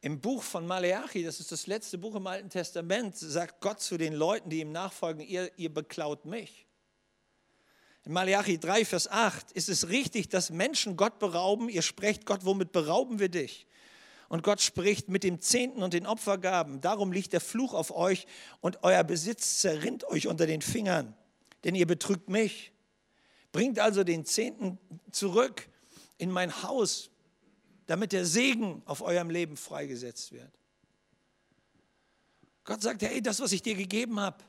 [0.00, 3.98] Im Buch von Maleachi, das ist das letzte Buch im Alten Testament, sagt Gott zu
[3.98, 6.69] den Leuten, die ihm nachfolgen, ihr, ihr beklaut mich.
[8.04, 11.68] In Maleachi 3, Vers 8 ist es richtig, dass Menschen Gott berauben.
[11.68, 13.66] Ihr sprecht Gott, womit berauben wir dich?
[14.28, 16.80] Und Gott spricht mit dem Zehnten und den Opfergaben.
[16.80, 18.26] Darum liegt der Fluch auf euch
[18.60, 21.14] und euer Besitz zerrinnt euch unter den Fingern,
[21.64, 22.72] denn ihr betrügt mich.
[23.52, 24.78] Bringt also den Zehnten
[25.10, 25.68] zurück
[26.16, 27.10] in mein Haus,
[27.86, 30.52] damit der Segen auf eurem Leben freigesetzt wird.
[32.62, 34.44] Gott sagt, hey, das, was ich dir gegeben habe,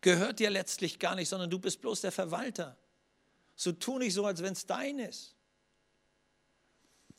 [0.00, 2.76] gehört dir letztlich gar nicht, sondern du bist bloß der Verwalter.
[3.54, 5.34] So tu nicht so, als wenn es dein ist.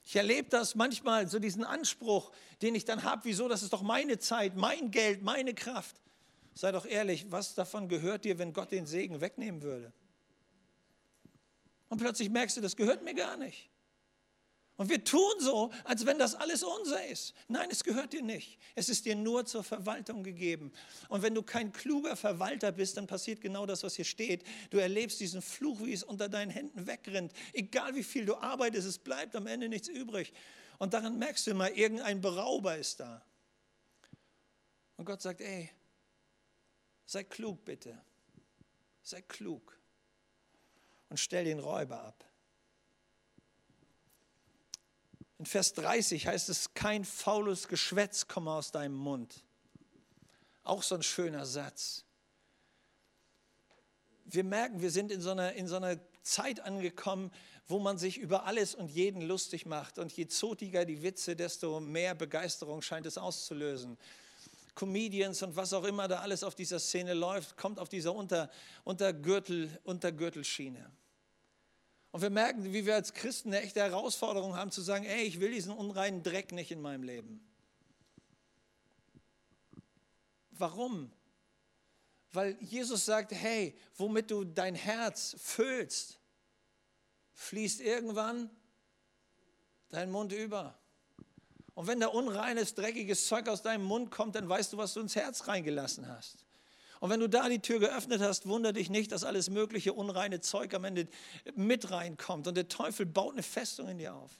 [0.03, 3.83] Ich erlebe das manchmal, so diesen Anspruch, den ich dann habe, wieso, das ist doch
[3.83, 6.01] meine Zeit, mein Geld, meine Kraft.
[6.53, 9.93] Sei doch ehrlich, was davon gehört dir, wenn Gott den Segen wegnehmen würde?
[11.89, 13.70] Und plötzlich merkst du, das gehört mir gar nicht.
[14.81, 17.35] Und wir tun so, als wenn das alles unser ist.
[17.47, 18.57] Nein, es gehört dir nicht.
[18.73, 20.73] Es ist dir nur zur Verwaltung gegeben.
[21.07, 24.43] Und wenn du kein kluger Verwalter bist, dann passiert genau das, was hier steht.
[24.71, 27.31] Du erlebst diesen Fluch, wie es unter deinen Händen wegrennt.
[27.53, 30.33] Egal wie viel du arbeitest, es bleibt am Ende nichts übrig.
[30.79, 33.23] Und daran merkst du immer, irgendein Berauber ist da.
[34.97, 35.69] Und Gott sagt, ey,
[37.05, 38.01] sei klug bitte.
[39.03, 39.79] Sei klug.
[41.09, 42.30] Und stell den Räuber ab.
[45.41, 49.43] In Vers 30 heißt es, kein faules Geschwätz komme aus deinem Mund.
[50.61, 52.05] Auch so ein schöner Satz.
[54.25, 57.31] Wir merken, wir sind in so einer, in so einer Zeit angekommen,
[57.65, 59.97] wo man sich über alles und jeden lustig macht.
[59.97, 63.97] Und je zotiger die Witze, desto mehr Begeisterung scheint es auszulösen.
[64.75, 68.51] Comedians und was auch immer da alles auf dieser Szene läuft, kommt auf dieser Unter,
[68.83, 70.91] Untergürtel, Untergürtelschiene.
[72.11, 75.39] Und wir merken, wie wir als Christen eine echte Herausforderung haben zu sagen, ey, ich
[75.39, 77.47] will diesen unreinen Dreck nicht in meinem Leben.
[80.51, 81.11] Warum?
[82.33, 86.19] Weil Jesus sagt, hey, womit du dein Herz füllst,
[87.33, 88.49] fließt irgendwann
[89.89, 90.77] dein Mund über.
[91.73, 94.99] Und wenn da unreines, dreckiges Zeug aus deinem Mund kommt, dann weißt du, was du
[94.99, 96.40] ins Herz reingelassen hast.
[97.01, 100.39] Und wenn du da die Tür geöffnet hast, wundere dich nicht, dass alles mögliche unreine
[100.39, 101.07] Zeug am Ende
[101.55, 102.47] mit reinkommt.
[102.47, 104.37] Und der Teufel baut eine Festung in dir auf.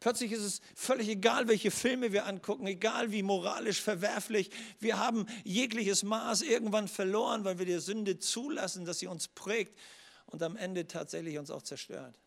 [0.00, 4.50] Plötzlich ist es völlig egal, welche Filme wir angucken, egal wie moralisch verwerflich.
[4.78, 9.78] Wir haben jegliches Maß irgendwann verloren, weil wir der Sünde zulassen, dass sie uns prägt
[10.24, 12.18] und am Ende tatsächlich uns auch zerstört.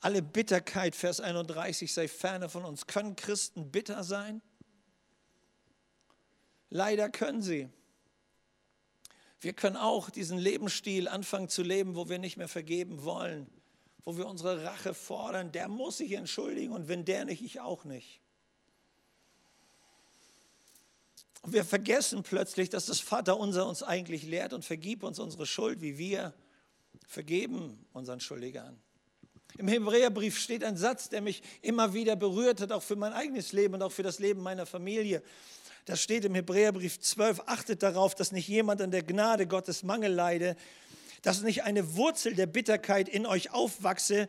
[0.00, 2.88] Alle Bitterkeit, Vers 31, sei ferne von uns.
[2.88, 4.42] Können Christen bitter sein?
[6.70, 7.68] Leider können sie.
[9.40, 13.48] Wir können auch diesen Lebensstil anfangen zu leben, wo wir nicht mehr vergeben wollen,
[14.04, 15.50] wo wir unsere Rache fordern.
[15.52, 18.20] Der muss sich entschuldigen und wenn der nicht, ich auch nicht.
[21.42, 25.80] Und wir vergessen plötzlich, dass das Vaterunser uns eigentlich lehrt und vergib uns unsere Schuld,
[25.80, 26.34] wie wir
[27.08, 28.78] vergeben unseren Schuldigern.
[29.56, 33.52] Im Hebräerbrief steht ein Satz, der mich immer wieder berührt hat, auch für mein eigenes
[33.52, 35.22] Leben und auch für das Leben meiner Familie.
[35.84, 40.12] Das steht im Hebräerbrief 12, achtet darauf, dass nicht jemand an der Gnade Gottes Mangel
[40.12, 40.56] leide,
[41.22, 44.28] dass nicht eine Wurzel der Bitterkeit in euch aufwachse,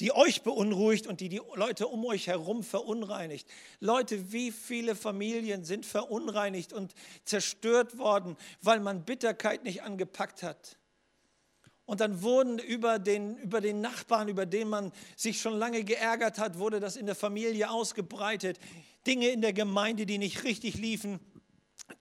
[0.00, 3.48] die euch beunruhigt und die die Leute um euch herum verunreinigt.
[3.80, 6.94] Leute, wie viele Familien sind verunreinigt und
[7.24, 10.76] zerstört worden, weil man Bitterkeit nicht angepackt hat.
[11.86, 16.38] Und dann wurden über den, über den Nachbarn, über den man sich schon lange geärgert
[16.38, 18.58] hat, wurde das in der Familie ausgebreitet.
[19.06, 21.20] Dinge in der Gemeinde, die nicht richtig liefen,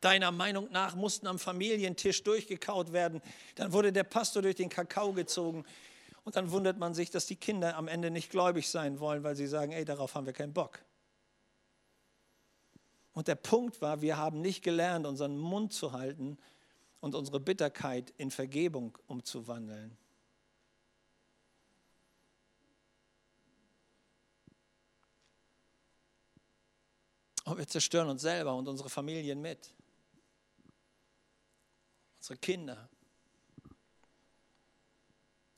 [0.02, 3.22] deiner Meinung nach mussten am Familientisch durchgekaut werden.
[3.56, 5.66] Dann wurde der Pastor durch den Kakao gezogen.
[6.24, 9.36] Und dann wundert man sich, dass die Kinder am Ende nicht gläubig sein wollen, weil
[9.36, 10.80] sie sagen, ey, darauf haben wir keinen Bock.
[13.14, 16.38] Und der Punkt war, wir haben nicht gelernt, unseren Mund zu halten
[17.00, 19.96] und unsere Bitterkeit in Vergebung umzuwandeln.
[27.46, 29.74] Und wir zerstören uns selber und unsere Familien mit.
[32.18, 32.90] Unsere Kinder.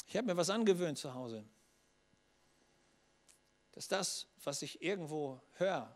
[0.06, 1.46] Ich habe mir was angewöhnt zu Hause.
[3.72, 5.96] Dass das, was ich irgendwo höre,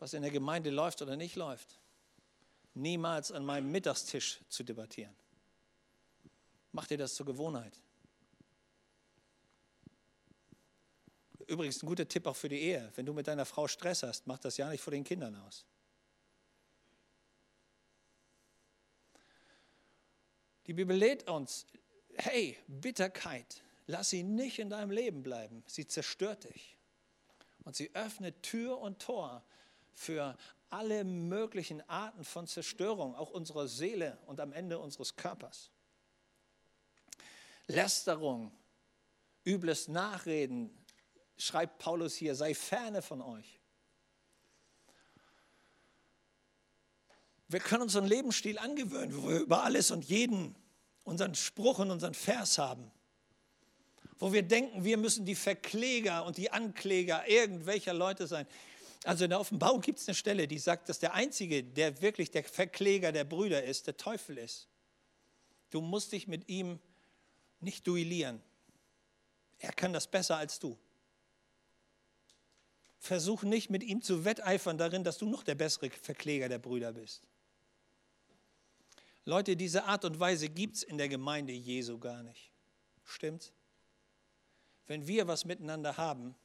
[0.00, 1.78] was in der Gemeinde läuft oder nicht läuft,
[2.74, 5.14] niemals an meinem Mittagstisch zu debattieren.
[6.72, 7.80] Mach dir das zur Gewohnheit.
[11.46, 12.90] Übrigens ein guter Tipp auch für die Ehe.
[12.96, 15.64] Wenn du mit deiner Frau Stress hast, mach das ja nicht vor den Kindern aus.
[20.66, 21.66] Die Bibel lädt uns,
[22.16, 25.62] hey, Bitterkeit, lass sie nicht in deinem Leben bleiben.
[25.66, 26.76] Sie zerstört dich.
[27.62, 29.44] Und sie öffnet Tür und Tor
[29.94, 30.36] für
[30.70, 35.70] alle möglichen Arten von Zerstörung, auch unserer Seele und am Ende unseres Körpers.
[37.68, 38.52] Lästerung,
[39.44, 40.70] übles Nachreden,
[41.36, 43.60] schreibt Paulus hier, sei ferne von euch.
[47.48, 50.56] Wir können unseren Lebensstil angewöhnen, wo wir über alles und jeden
[51.04, 52.90] unseren Spruch und unseren Vers haben.
[54.18, 58.46] Wo wir denken, wir müssen die Verkläger und die Ankläger irgendwelcher Leute sein.
[59.04, 62.32] Also in der Offenbarung gibt es eine Stelle, die sagt, dass der Einzige, der wirklich
[62.32, 64.66] der Verkläger der Brüder ist, der Teufel ist.
[65.70, 66.80] Du musst dich mit ihm
[67.60, 68.42] nicht duellieren.
[69.58, 70.76] Er kann das besser als du.
[73.06, 76.92] Versuch nicht mit ihm zu wetteifern darin, dass du noch der bessere Verkläger der Brüder
[76.92, 77.26] bist.
[79.24, 82.52] Leute, diese Art und Weise gibt es in der Gemeinde Jesu gar nicht.
[83.04, 83.52] Stimmt's?
[84.86, 86.36] Wenn wir was miteinander haben,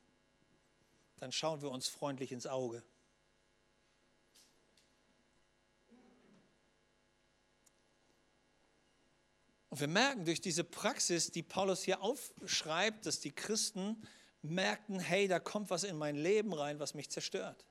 [1.17, 2.83] dann schauen wir uns freundlich ins Auge.
[9.69, 14.05] Und wir merken durch diese Praxis, die Paulus hier aufschreibt, dass die Christen
[14.41, 17.65] merkten, hey, da kommt was in mein Leben rein, was mich zerstört.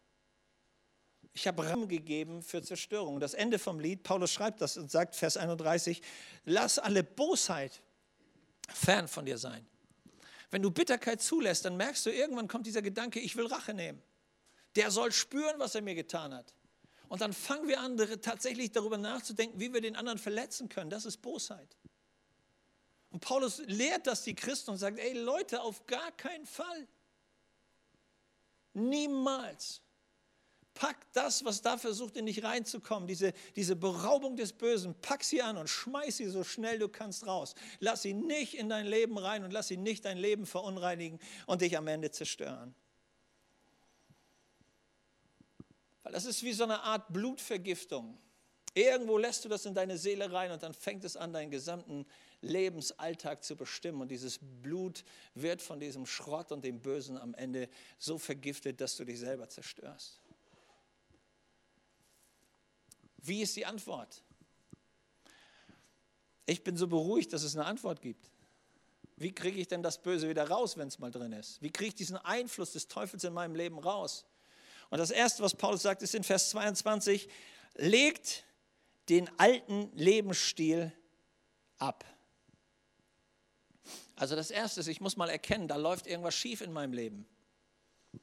[1.32, 3.20] Ich habe Raum gegeben für Zerstörung.
[3.20, 6.02] Das Ende vom Lied, Paulus schreibt das und sagt, Vers 31,
[6.44, 7.82] lass alle Bosheit
[8.68, 9.66] fern von dir sein.
[10.50, 14.02] Wenn du Bitterkeit zulässt, dann merkst du, irgendwann kommt dieser Gedanke, ich will Rache nehmen.
[14.76, 16.52] Der soll spüren, was er mir getan hat.
[17.08, 20.90] Und dann fangen wir an, tatsächlich darüber nachzudenken, wie wir den anderen verletzen können.
[20.90, 21.76] Das ist Bosheit.
[23.10, 26.88] Und Paulus lehrt das die Christen und sagt, ey Leute, auf gar keinen Fall.
[28.72, 29.82] Niemals.
[30.74, 35.42] Pack das, was da versucht, in dich reinzukommen, diese, diese Beraubung des Bösen, pack sie
[35.42, 37.54] an und schmeiß sie so schnell du kannst raus.
[37.80, 41.60] Lass sie nicht in dein Leben rein und lass sie nicht dein Leben verunreinigen und
[41.60, 42.74] dich am Ende zerstören.
[46.04, 48.16] Weil das ist wie so eine Art Blutvergiftung.
[48.74, 52.06] Irgendwo lässt du das in deine Seele rein und dann fängt es an, deinen gesamten
[52.40, 54.00] Lebensalltag zu bestimmen.
[54.00, 55.04] Und dieses Blut
[55.34, 59.48] wird von diesem Schrott und dem Bösen am Ende so vergiftet, dass du dich selber
[59.48, 60.20] zerstörst.
[63.18, 64.22] Wie ist die Antwort?
[66.46, 68.30] Ich bin so beruhigt, dass es eine Antwort gibt.
[69.16, 71.60] Wie kriege ich denn das Böse wieder raus, wenn es mal drin ist?
[71.60, 74.24] Wie kriege ich diesen Einfluss des Teufels in meinem Leben raus?
[74.88, 77.28] Und das Erste, was Paulus sagt, ist in Vers 22,
[77.74, 78.44] legt
[79.10, 80.92] den alten Lebensstil
[81.78, 82.04] ab.
[84.16, 87.26] Also das Erste ist, ich muss mal erkennen, da läuft irgendwas schief in meinem Leben.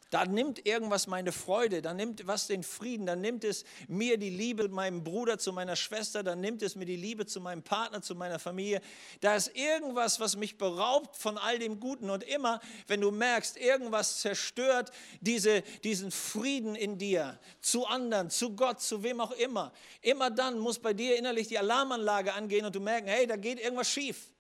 [0.10, 4.30] Da nimmt irgendwas meine Freude, da nimmt was den Frieden, da nimmt es mir die
[4.30, 8.02] Liebe meinem Bruder, zu meiner Schwester, da nimmt es mir die Liebe zu meinem Partner,
[8.02, 8.82] zu meiner Familie.
[9.20, 12.10] Da ist irgendwas, was mich beraubt von all dem Guten.
[12.10, 18.56] Und immer, wenn du merkst, irgendwas zerstört diese, diesen Frieden in dir, zu anderen, zu
[18.56, 22.76] Gott, zu wem auch immer, immer dann muss bei dir innerlich die Alarmanlage angehen und
[22.76, 24.32] du merken, hey, da geht irgendwas schief.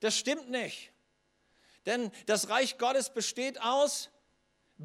[0.00, 0.90] Das stimmt nicht.
[1.86, 4.08] Denn das Reich Gottes besteht aus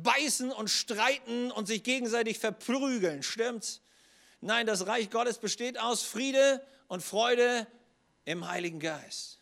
[0.03, 3.23] beißen und streiten und sich gegenseitig verprügeln.
[3.23, 3.81] Stimmt's?
[4.41, 7.67] Nein, das Reich Gottes besteht aus Friede und Freude
[8.25, 9.39] im Heiligen Geist.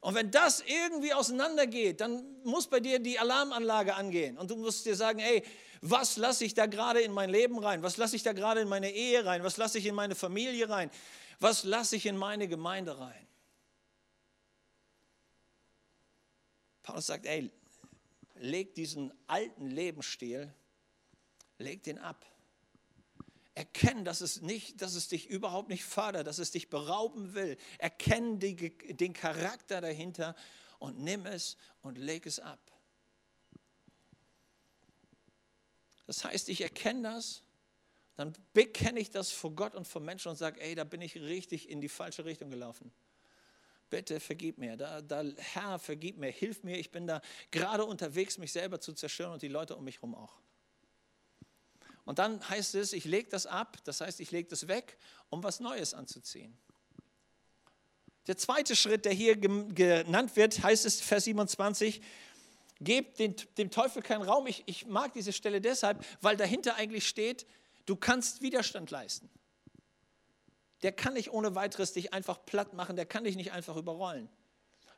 [0.00, 4.86] Und wenn das irgendwie auseinandergeht, dann muss bei dir die Alarmanlage angehen und du musst
[4.86, 5.42] dir sagen, ey,
[5.82, 7.82] was lasse ich da gerade in mein Leben rein?
[7.82, 9.42] Was lasse ich da gerade in meine Ehe rein?
[9.44, 10.90] Was lasse ich in meine Familie rein?
[11.38, 13.26] Was lasse ich in meine Gemeinde rein?
[16.82, 17.50] Paulus sagt, ey,
[18.40, 20.52] leg diesen alten Lebensstil,
[21.58, 22.26] leg den ab.
[23.54, 27.58] Erkenn, dass es, nicht, dass es dich überhaupt nicht fördert, dass es dich berauben will.
[27.78, 28.56] Erkenn die,
[28.96, 30.34] den Charakter dahinter
[30.78, 32.60] und nimm es und leg es ab.
[36.06, 37.42] Das heißt, ich erkenne das,
[38.16, 41.16] dann bekenne ich das vor Gott und vor Menschen und sage, ey, da bin ich
[41.16, 42.92] richtig in die falsche Richtung gelaufen
[43.90, 44.76] bitte vergib mir.
[44.76, 46.78] Da, da, Herr, vergib mir, hilf mir.
[46.78, 50.14] Ich bin da gerade unterwegs, mich selber zu zerstören und die Leute um mich herum
[50.14, 50.32] auch.
[52.04, 54.96] Und dann heißt es, ich lege das ab, das heißt, ich lege das weg,
[55.28, 56.56] um was Neues anzuziehen.
[58.26, 62.00] Der zweite Schritt, der hier genannt wird, heißt es, Vers 27,
[62.80, 64.46] gebt den, dem Teufel keinen Raum.
[64.46, 67.46] Ich, ich mag diese Stelle deshalb, weil dahinter eigentlich steht,
[67.86, 69.30] du kannst Widerstand leisten
[70.82, 74.28] der kann nicht ohne weiteres dich einfach platt machen, der kann dich nicht einfach überrollen,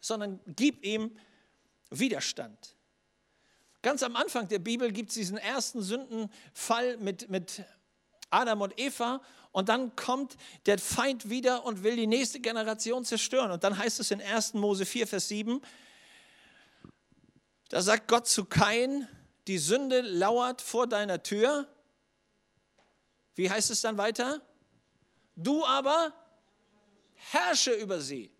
[0.00, 1.16] sondern gib ihm
[1.90, 2.76] Widerstand.
[3.82, 7.64] Ganz am Anfang der Bibel gibt es diesen ersten Sündenfall mit, mit
[8.30, 9.20] Adam und Eva
[9.50, 13.50] und dann kommt der Feind wieder und will die nächste Generation zerstören.
[13.50, 14.54] Und dann heißt es in 1.
[14.54, 15.60] Mose 4, Vers 7,
[17.68, 19.08] da sagt Gott zu Kain,
[19.46, 21.66] die Sünde lauert vor deiner Tür.
[23.34, 24.40] Wie heißt es dann weiter?
[25.36, 26.12] Du aber
[27.14, 28.30] herrsche über sie.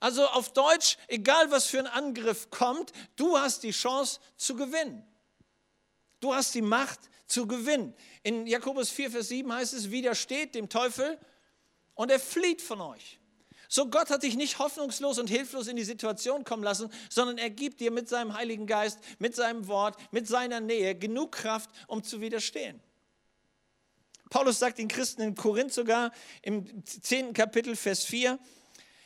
[0.00, 5.06] Also auf Deutsch, egal was für ein Angriff kommt, du hast die Chance zu gewinnen.
[6.20, 7.94] Du hast die Macht zu gewinnen.
[8.22, 11.18] In Jakobus 4, Vers 7 heißt es, widersteht dem Teufel
[11.94, 13.18] und er flieht von euch.
[13.68, 17.50] So Gott hat dich nicht hoffnungslos und hilflos in die Situation kommen lassen, sondern er
[17.50, 22.02] gibt dir mit seinem Heiligen Geist, mit seinem Wort, mit seiner Nähe genug Kraft, um
[22.02, 22.80] zu widerstehen.
[24.30, 26.12] Paulus sagt den Christen in Korinth sogar
[26.42, 27.32] im 10.
[27.32, 28.38] Kapitel, Vers 4,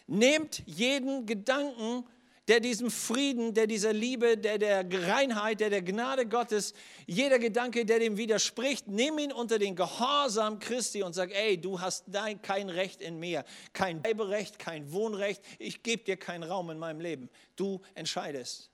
[0.07, 2.05] nehmt jeden Gedanken
[2.51, 6.75] der diesem Frieden, der dieser Liebe, der der Reinheit, der der Gnade Gottes,
[7.07, 11.81] jeder Gedanke, der dem widerspricht, nimm ihn unter den Gehorsam Christi und sag, ey, du
[11.81, 16.71] hast dein, kein Recht in mir, kein Bleiberecht, kein Wohnrecht, ich gebe dir keinen Raum
[16.71, 17.31] in meinem Leben.
[17.55, 18.69] Du entscheidest.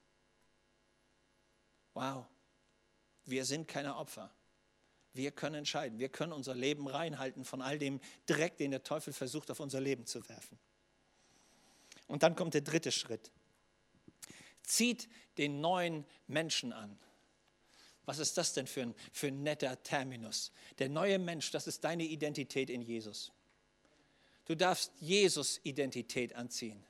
[1.93, 2.25] Wow,
[3.27, 4.31] wir sind keine Opfer.
[5.17, 5.99] Wir können entscheiden.
[5.99, 9.81] Wir können unser Leben reinhalten von all dem Dreck, den der Teufel versucht, auf unser
[9.81, 10.59] Leben zu werfen.
[12.07, 13.31] Und dann kommt der dritte Schritt
[14.67, 15.09] zieht
[15.39, 16.99] den neuen Menschen an.
[18.05, 20.53] Was ist das denn für ein, für ein netter Terminus?
[20.79, 23.33] Der neue Mensch, das ist deine Identität in Jesus.
[24.45, 26.85] Du darfst Jesus Identität anziehen.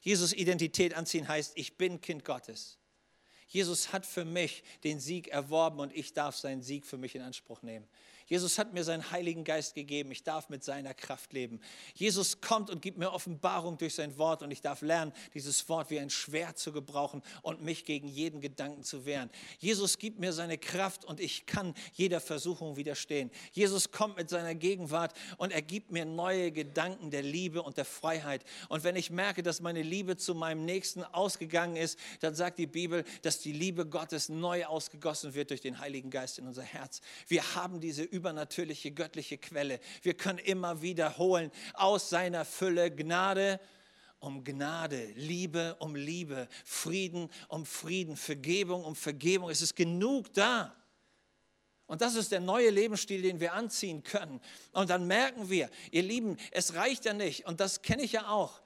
[0.00, 2.78] Jesus Identität anziehen heißt, ich bin Kind Gottes.
[3.46, 7.22] Jesus hat für mich den Sieg erworben und ich darf seinen Sieg für mich in
[7.22, 7.86] Anspruch nehmen.
[8.26, 10.10] Jesus hat mir seinen Heiligen Geist gegeben.
[10.10, 11.60] Ich darf mit seiner Kraft leben.
[11.94, 15.90] Jesus kommt und gibt mir Offenbarung durch sein Wort und ich darf lernen, dieses Wort
[15.90, 19.30] wie ein Schwert zu gebrauchen und mich gegen jeden Gedanken zu wehren.
[19.58, 23.30] Jesus gibt mir seine Kraft und ich kann jeder Versuchung widerstehen.
[23.52, 27.84] Jesus kommt mit seiner Gegenwart und er gibt mir neue Gedanken der Liebe und der
[27.84, 28.44] Freiheit.
[28.68, 32.66] Und wenn ich merke, dass meine Liebe zu meinem Nächsten ausgegangen ist, dann sagt die
[32.66, 37.00] Bibel, dass die Liebe Gottes neu ausgegossen wird durch den Heiligen Geist in unser Herz.
[37.28, 39.80] Wir haben diese übernatürliche, göttliche Quelle.
[40.02, 43.60] Wir können immer wiederholen aus seiner Fülle Gnade
[44.18, 49.50] um Gnade, Liebe um Liebe, Frieden um Frieden, Vergebung um Vergebung.
[49.50, 50.74] Es ist genug da.
[51.86, 54.40] Und das ist der neue Lebensstil, den wir anziehen können.
[54.72, 57.46] Und dann merken wir, ihr Lieben, es reicht ja nicht.
[57.46, 58.60] Und das kenne ich ja auch.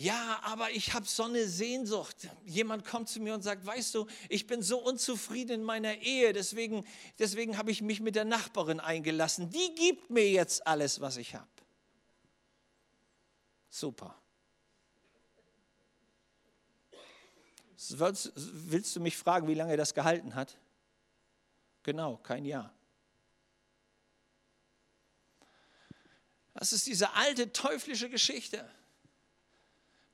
[0.00, 2.28] Ja, aber ich habe so eine Sehnsucht.
[2.44, 6.32] Jemand kommt zu mir und sagt, weißt du, ich bin so unzufrieden in meiner Ehe,
[6.32, 6.86] deswegen,
[7.18, 9.50] deswegen habe ich mich mit der Nachbarin eingelassen.
[9.50, 11.48] Die gibt mir jetzt alles, was ich habe.
[13.68, 14.16] Super.
[17.76, 20.56] Willst du mich fragen, wie lange das gehalten hat?
[21.82, 22.72] Genau, kein Jahr.
[26.54, 28.68] Das ist diese alte teuflische Geschichte.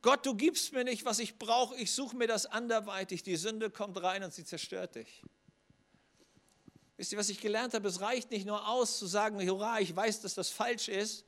[0.05, 3.23] Gott, du gibst mir nicht, was ich brauche, ich suche mir das anderweitig.
[3.23, 5.23] Die Sünde kommt rein und sie zerstört dich.
[6.99, 7.89] Wisst ihr, was ich gelernt habe?
[7.89, 11.25] Es reicht nicht nur aus zu sagen, hurra, ich weiß, dass das falsch ist.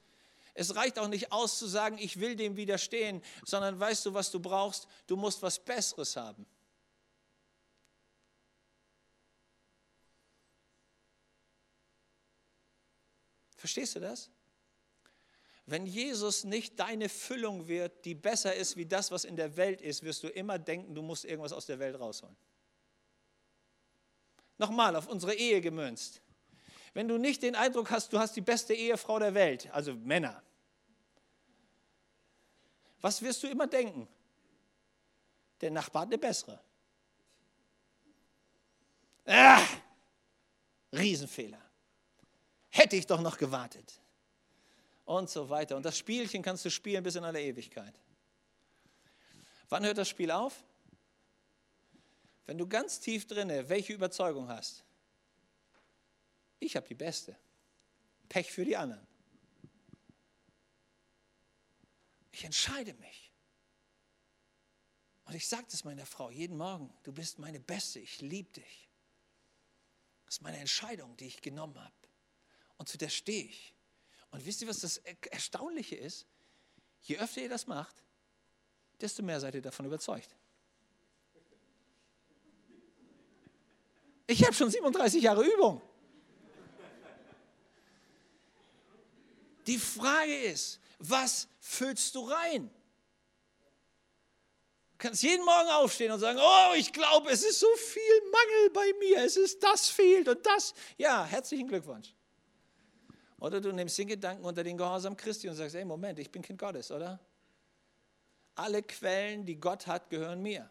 [0.52, 4.30] Es reicht auch nicht aus zu sagen, ich will dem widerstehen, sondern weißt du, was
[4.30, 4.86] du brauchst?
[5.06, 6.44] Du musst was Besseres haben.
[13.56, 14.28] Verstehst du das?
[15.66, 19.80] Wenn Jesus nicht deine Füllung wird, die besser ist wie das, was in der Welt
[19.80, 22.36] ist, wirst du immer denken, du musst irgendwas aus der Welt rausholen.
[24.58, 26.22] Nochmal auf unsere Ehe gemünzt.
[26.94, 30.40] Wenn du nicht den Eindruck hast, du hast die beste Ehefrau der Welt, also Männer,
[33.00, 34.08] was wirst du immer denken?
[35.60, 36.60] Der Nachbar hat eine bessere.
[39.26, 39.66] Ah,
[40.92, 41.60] Riesenfehler.
[42.70, 44.00] Hätte ich doch noch gewartet
[45.06, 45.76] und so weiter.
[45.76, 47.98] Und das Spielchen kannst du spielen bis in alle Ewigkeit.
[49.68, 50.62] Wann hört das Spiel auf?
[52.44, 54.84] Wenn du ganz tief drinne welche Überzeugung hast.
[56.58, 57.36] Ich habe die beste.
[58.28, 59.06] Pech für die anderen.
[62.32, 63.32] Ich entscheide mich.
[65.24, 68.88] Und ich sage das meiner Frau jeden Morgen, du bist meine Beste, ich liebe dich.
[70.24, 71.94] Das ist meine Entscheidung, die ich genommen habe.
[72.76, 73.75] Und zu der stehe ich.
[74.36, 74.98] Und wisst ihr, was das
[75.30, 76.26] Erstaunliche ist?
[77.00, 78.04] Je öfter ihr das macht,
[79.00, 80.36] desto mehr seid ihr davon überzeugt.
[84.26, 85.80] Ich habe schon 37 Jahre Übung.
[89.66, 92.70] Die Frage ist, was füllst du rein?
[94.92, 98.70] Du kannst jeden Morgen aufstehen und sagen, oh, ich glaube, es ist so viel Mangel
[98.74, 100.74] bei mir, es ist das fehlt und das.
[100.98, 102.15] Ja, herzlichen Glückwunsch.
[103.38, 106.42] Oder du nimmst den Gedanken unter den Gehorsam Christi und sagst, ey, Moment, ich bin
[106.42, 107.20] Kind Gottes, oder?
[108.54, 110.70] Alle Quellen, die Gott hat, gehören mir.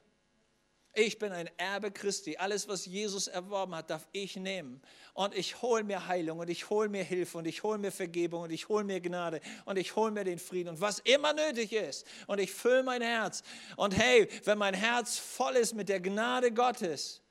[0.98, 2.38] Ich bin ein Erbe Christi.
[2.38, 4.82] Alles, was Jesus erworben hat, darf ich nehmen.
[5.14, 8.44] Und ich hole mir Heilung und ich hole mir Hilfe und ich hole mir Vergebung
[8.44, 11.74] und ich hole mir Gnade und ich hole mir den Frieden und was immer nötig
[11.74, 12.08] ist.
[12.28, 13.44] Und ich fülle mein Herz.
[13.76, 17.22] Und hey, wenn mein Herz voll ist mit der Gnade Gottes,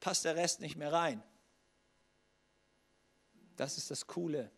[0.00, 1.22] passt der Rest nicht mehr rein.
[3.56, 4.50] Das ist das Coole.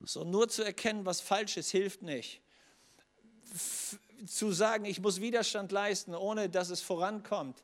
[0.00, 2.42] So nur zu erkennen, was falsch ist, hilft nicht
[4.26, 7.62] zu sagen, ich muss Widerstand leisten, ohne dass es vorankommt,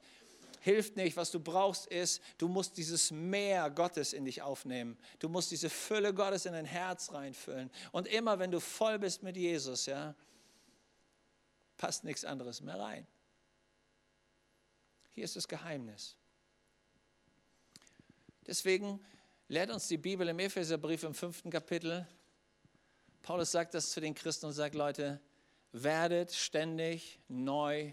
[0.60, 1.16] hilft nicht.
[1.16, 4.98] Was du brauchst ist, du musst dieses Meer Gottes in dich aufnehmen.
[5.18, 7.70] Du musst diese Fülle Gottes in dein Herz reinfüllen.
[7.92, 10.14] Und immer, wenn du voll bist mit Jesus, ja,
[11.76, 13.06] passt nichts anderes mehr rein.
[15.12, 16.16] Hier ist das Geheimnis.
[18.46, 19.04] Deswegen
[19.48, 22.06] lehrt uns die Bibel im Epheserbrief im fünften Kapitel.
[23.22, 25.20] Paulus sagt das zu den Christen und sagt, Leute,
[25.72, 27.92] werdet ständig neu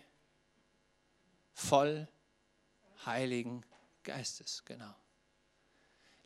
[1.53, 2.07] voll
[3.05, 3.65] Heiligen
[4.03, 4.63] Geistes.
[4.65, 4.93] Genau.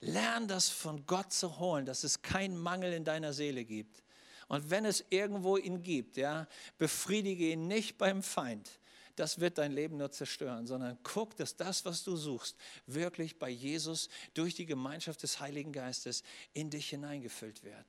[0.01, 4.03] Lern das von Gott zu holen, dass es keinen Mangel in deiner Seele gibt.
[4.47, 8.78] Und wenn es irgendwo ihn gibt, ja, befriedige ihn nicht beim Feind.
[9.19, 12.55] Das wird dein Leben nur zerstören, sondern guck, dass das, was du suchst,
[12.85, 17.85] wirklich bei Jesus durch die Gemeinschaft des Heiligen Geistes in dich hineingefüllt wird.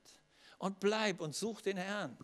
[0.59, 2.19] Und bleib und such den Herrn.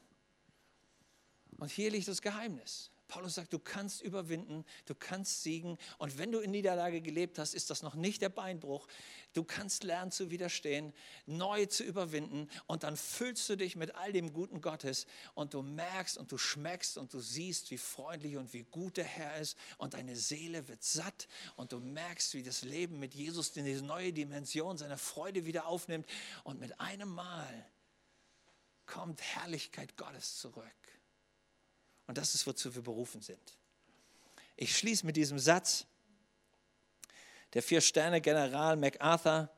[1.57, 2.91] Und hier liegt das Geheimnis.
[3.09, 5.79] Paulus sagt, du kannst überwinden, du kannst siegen.
[5.99, 8.89] Und wenn du in Niederlage gelebt hast, ist das noch nicht der Beinbruch.
[9.33, 10.93] Du kannst lernen zu widerstehen,
[11.27, 12.49] neu zu überwinden.
[12.67, 15.07] Und dann füllst du dich mit all dem Guten Gottes.
[15.35, 19.05] Und du merkst und du schmeckst und du siehst, wie freundlich und wie gut der
[19.05, 19.57] Herr ist.
[19.79, 21.29] Und deine Seele wird satt.
[21.57, 26.07] Und du merkst, wie das Leben mit Jesus diese neue Dimension seiner Freude wieder aufnimmt.
[26.43, 27.67] Und mit einem Mal
[28.87, 30.65] kommt Herrlichkeit Gottes zurück.
[32.07, 33.57] Und das ist, wozu wir berufen sind.
[34.57, 35.87] Ich schließe mit diesem Satz.
[37.53, 39.51] Der Vier-Sterne-General MacArthur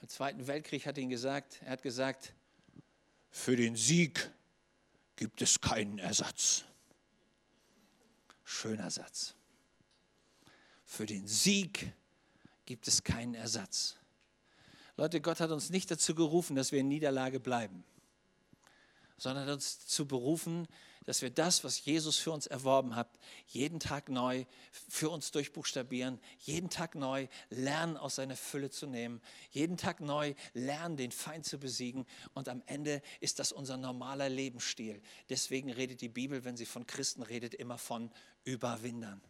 [0.00, 2.34] im Zweiten Weltkrieg hat ihn gesagt, er hat gesagt,
[3.30, 4.30] für den Sieg
[5.16, 6.64] gibt es keinen Ersatz.
[8.44, 9.34] Schöner Satz.
[10.84, 11.92] Für den Sieg
[12.66, 13.96] gibt es keinen Ersatz.
[14.96, 17.84] Leute, Gott hat uns nicht dazu gerufen, dass wir in Niederlage bleiben,
[19.16, 20.66] sondern uns zu berufen,
[21.06, 23.08] dass wir das, was Jesus für uns erworben hat,
[23.46, 24.44] jeden Tag neu
[24.88, 29.20] für uns durchbuchstabieren, jeden Tag neu lernen, aus seiner Fülle zu nehmen,
[29.50, 32.06] jeden Tag neu lernen, den Feind zu besiegen.
[32.34, 35.02] Und am Ende ist das unser normaler Lebensstil.
[35.28, 38.10] Deswegen redet die Bibel, wenn sie von Christen redet, immer von
[38.44, 39.20] Überwindern.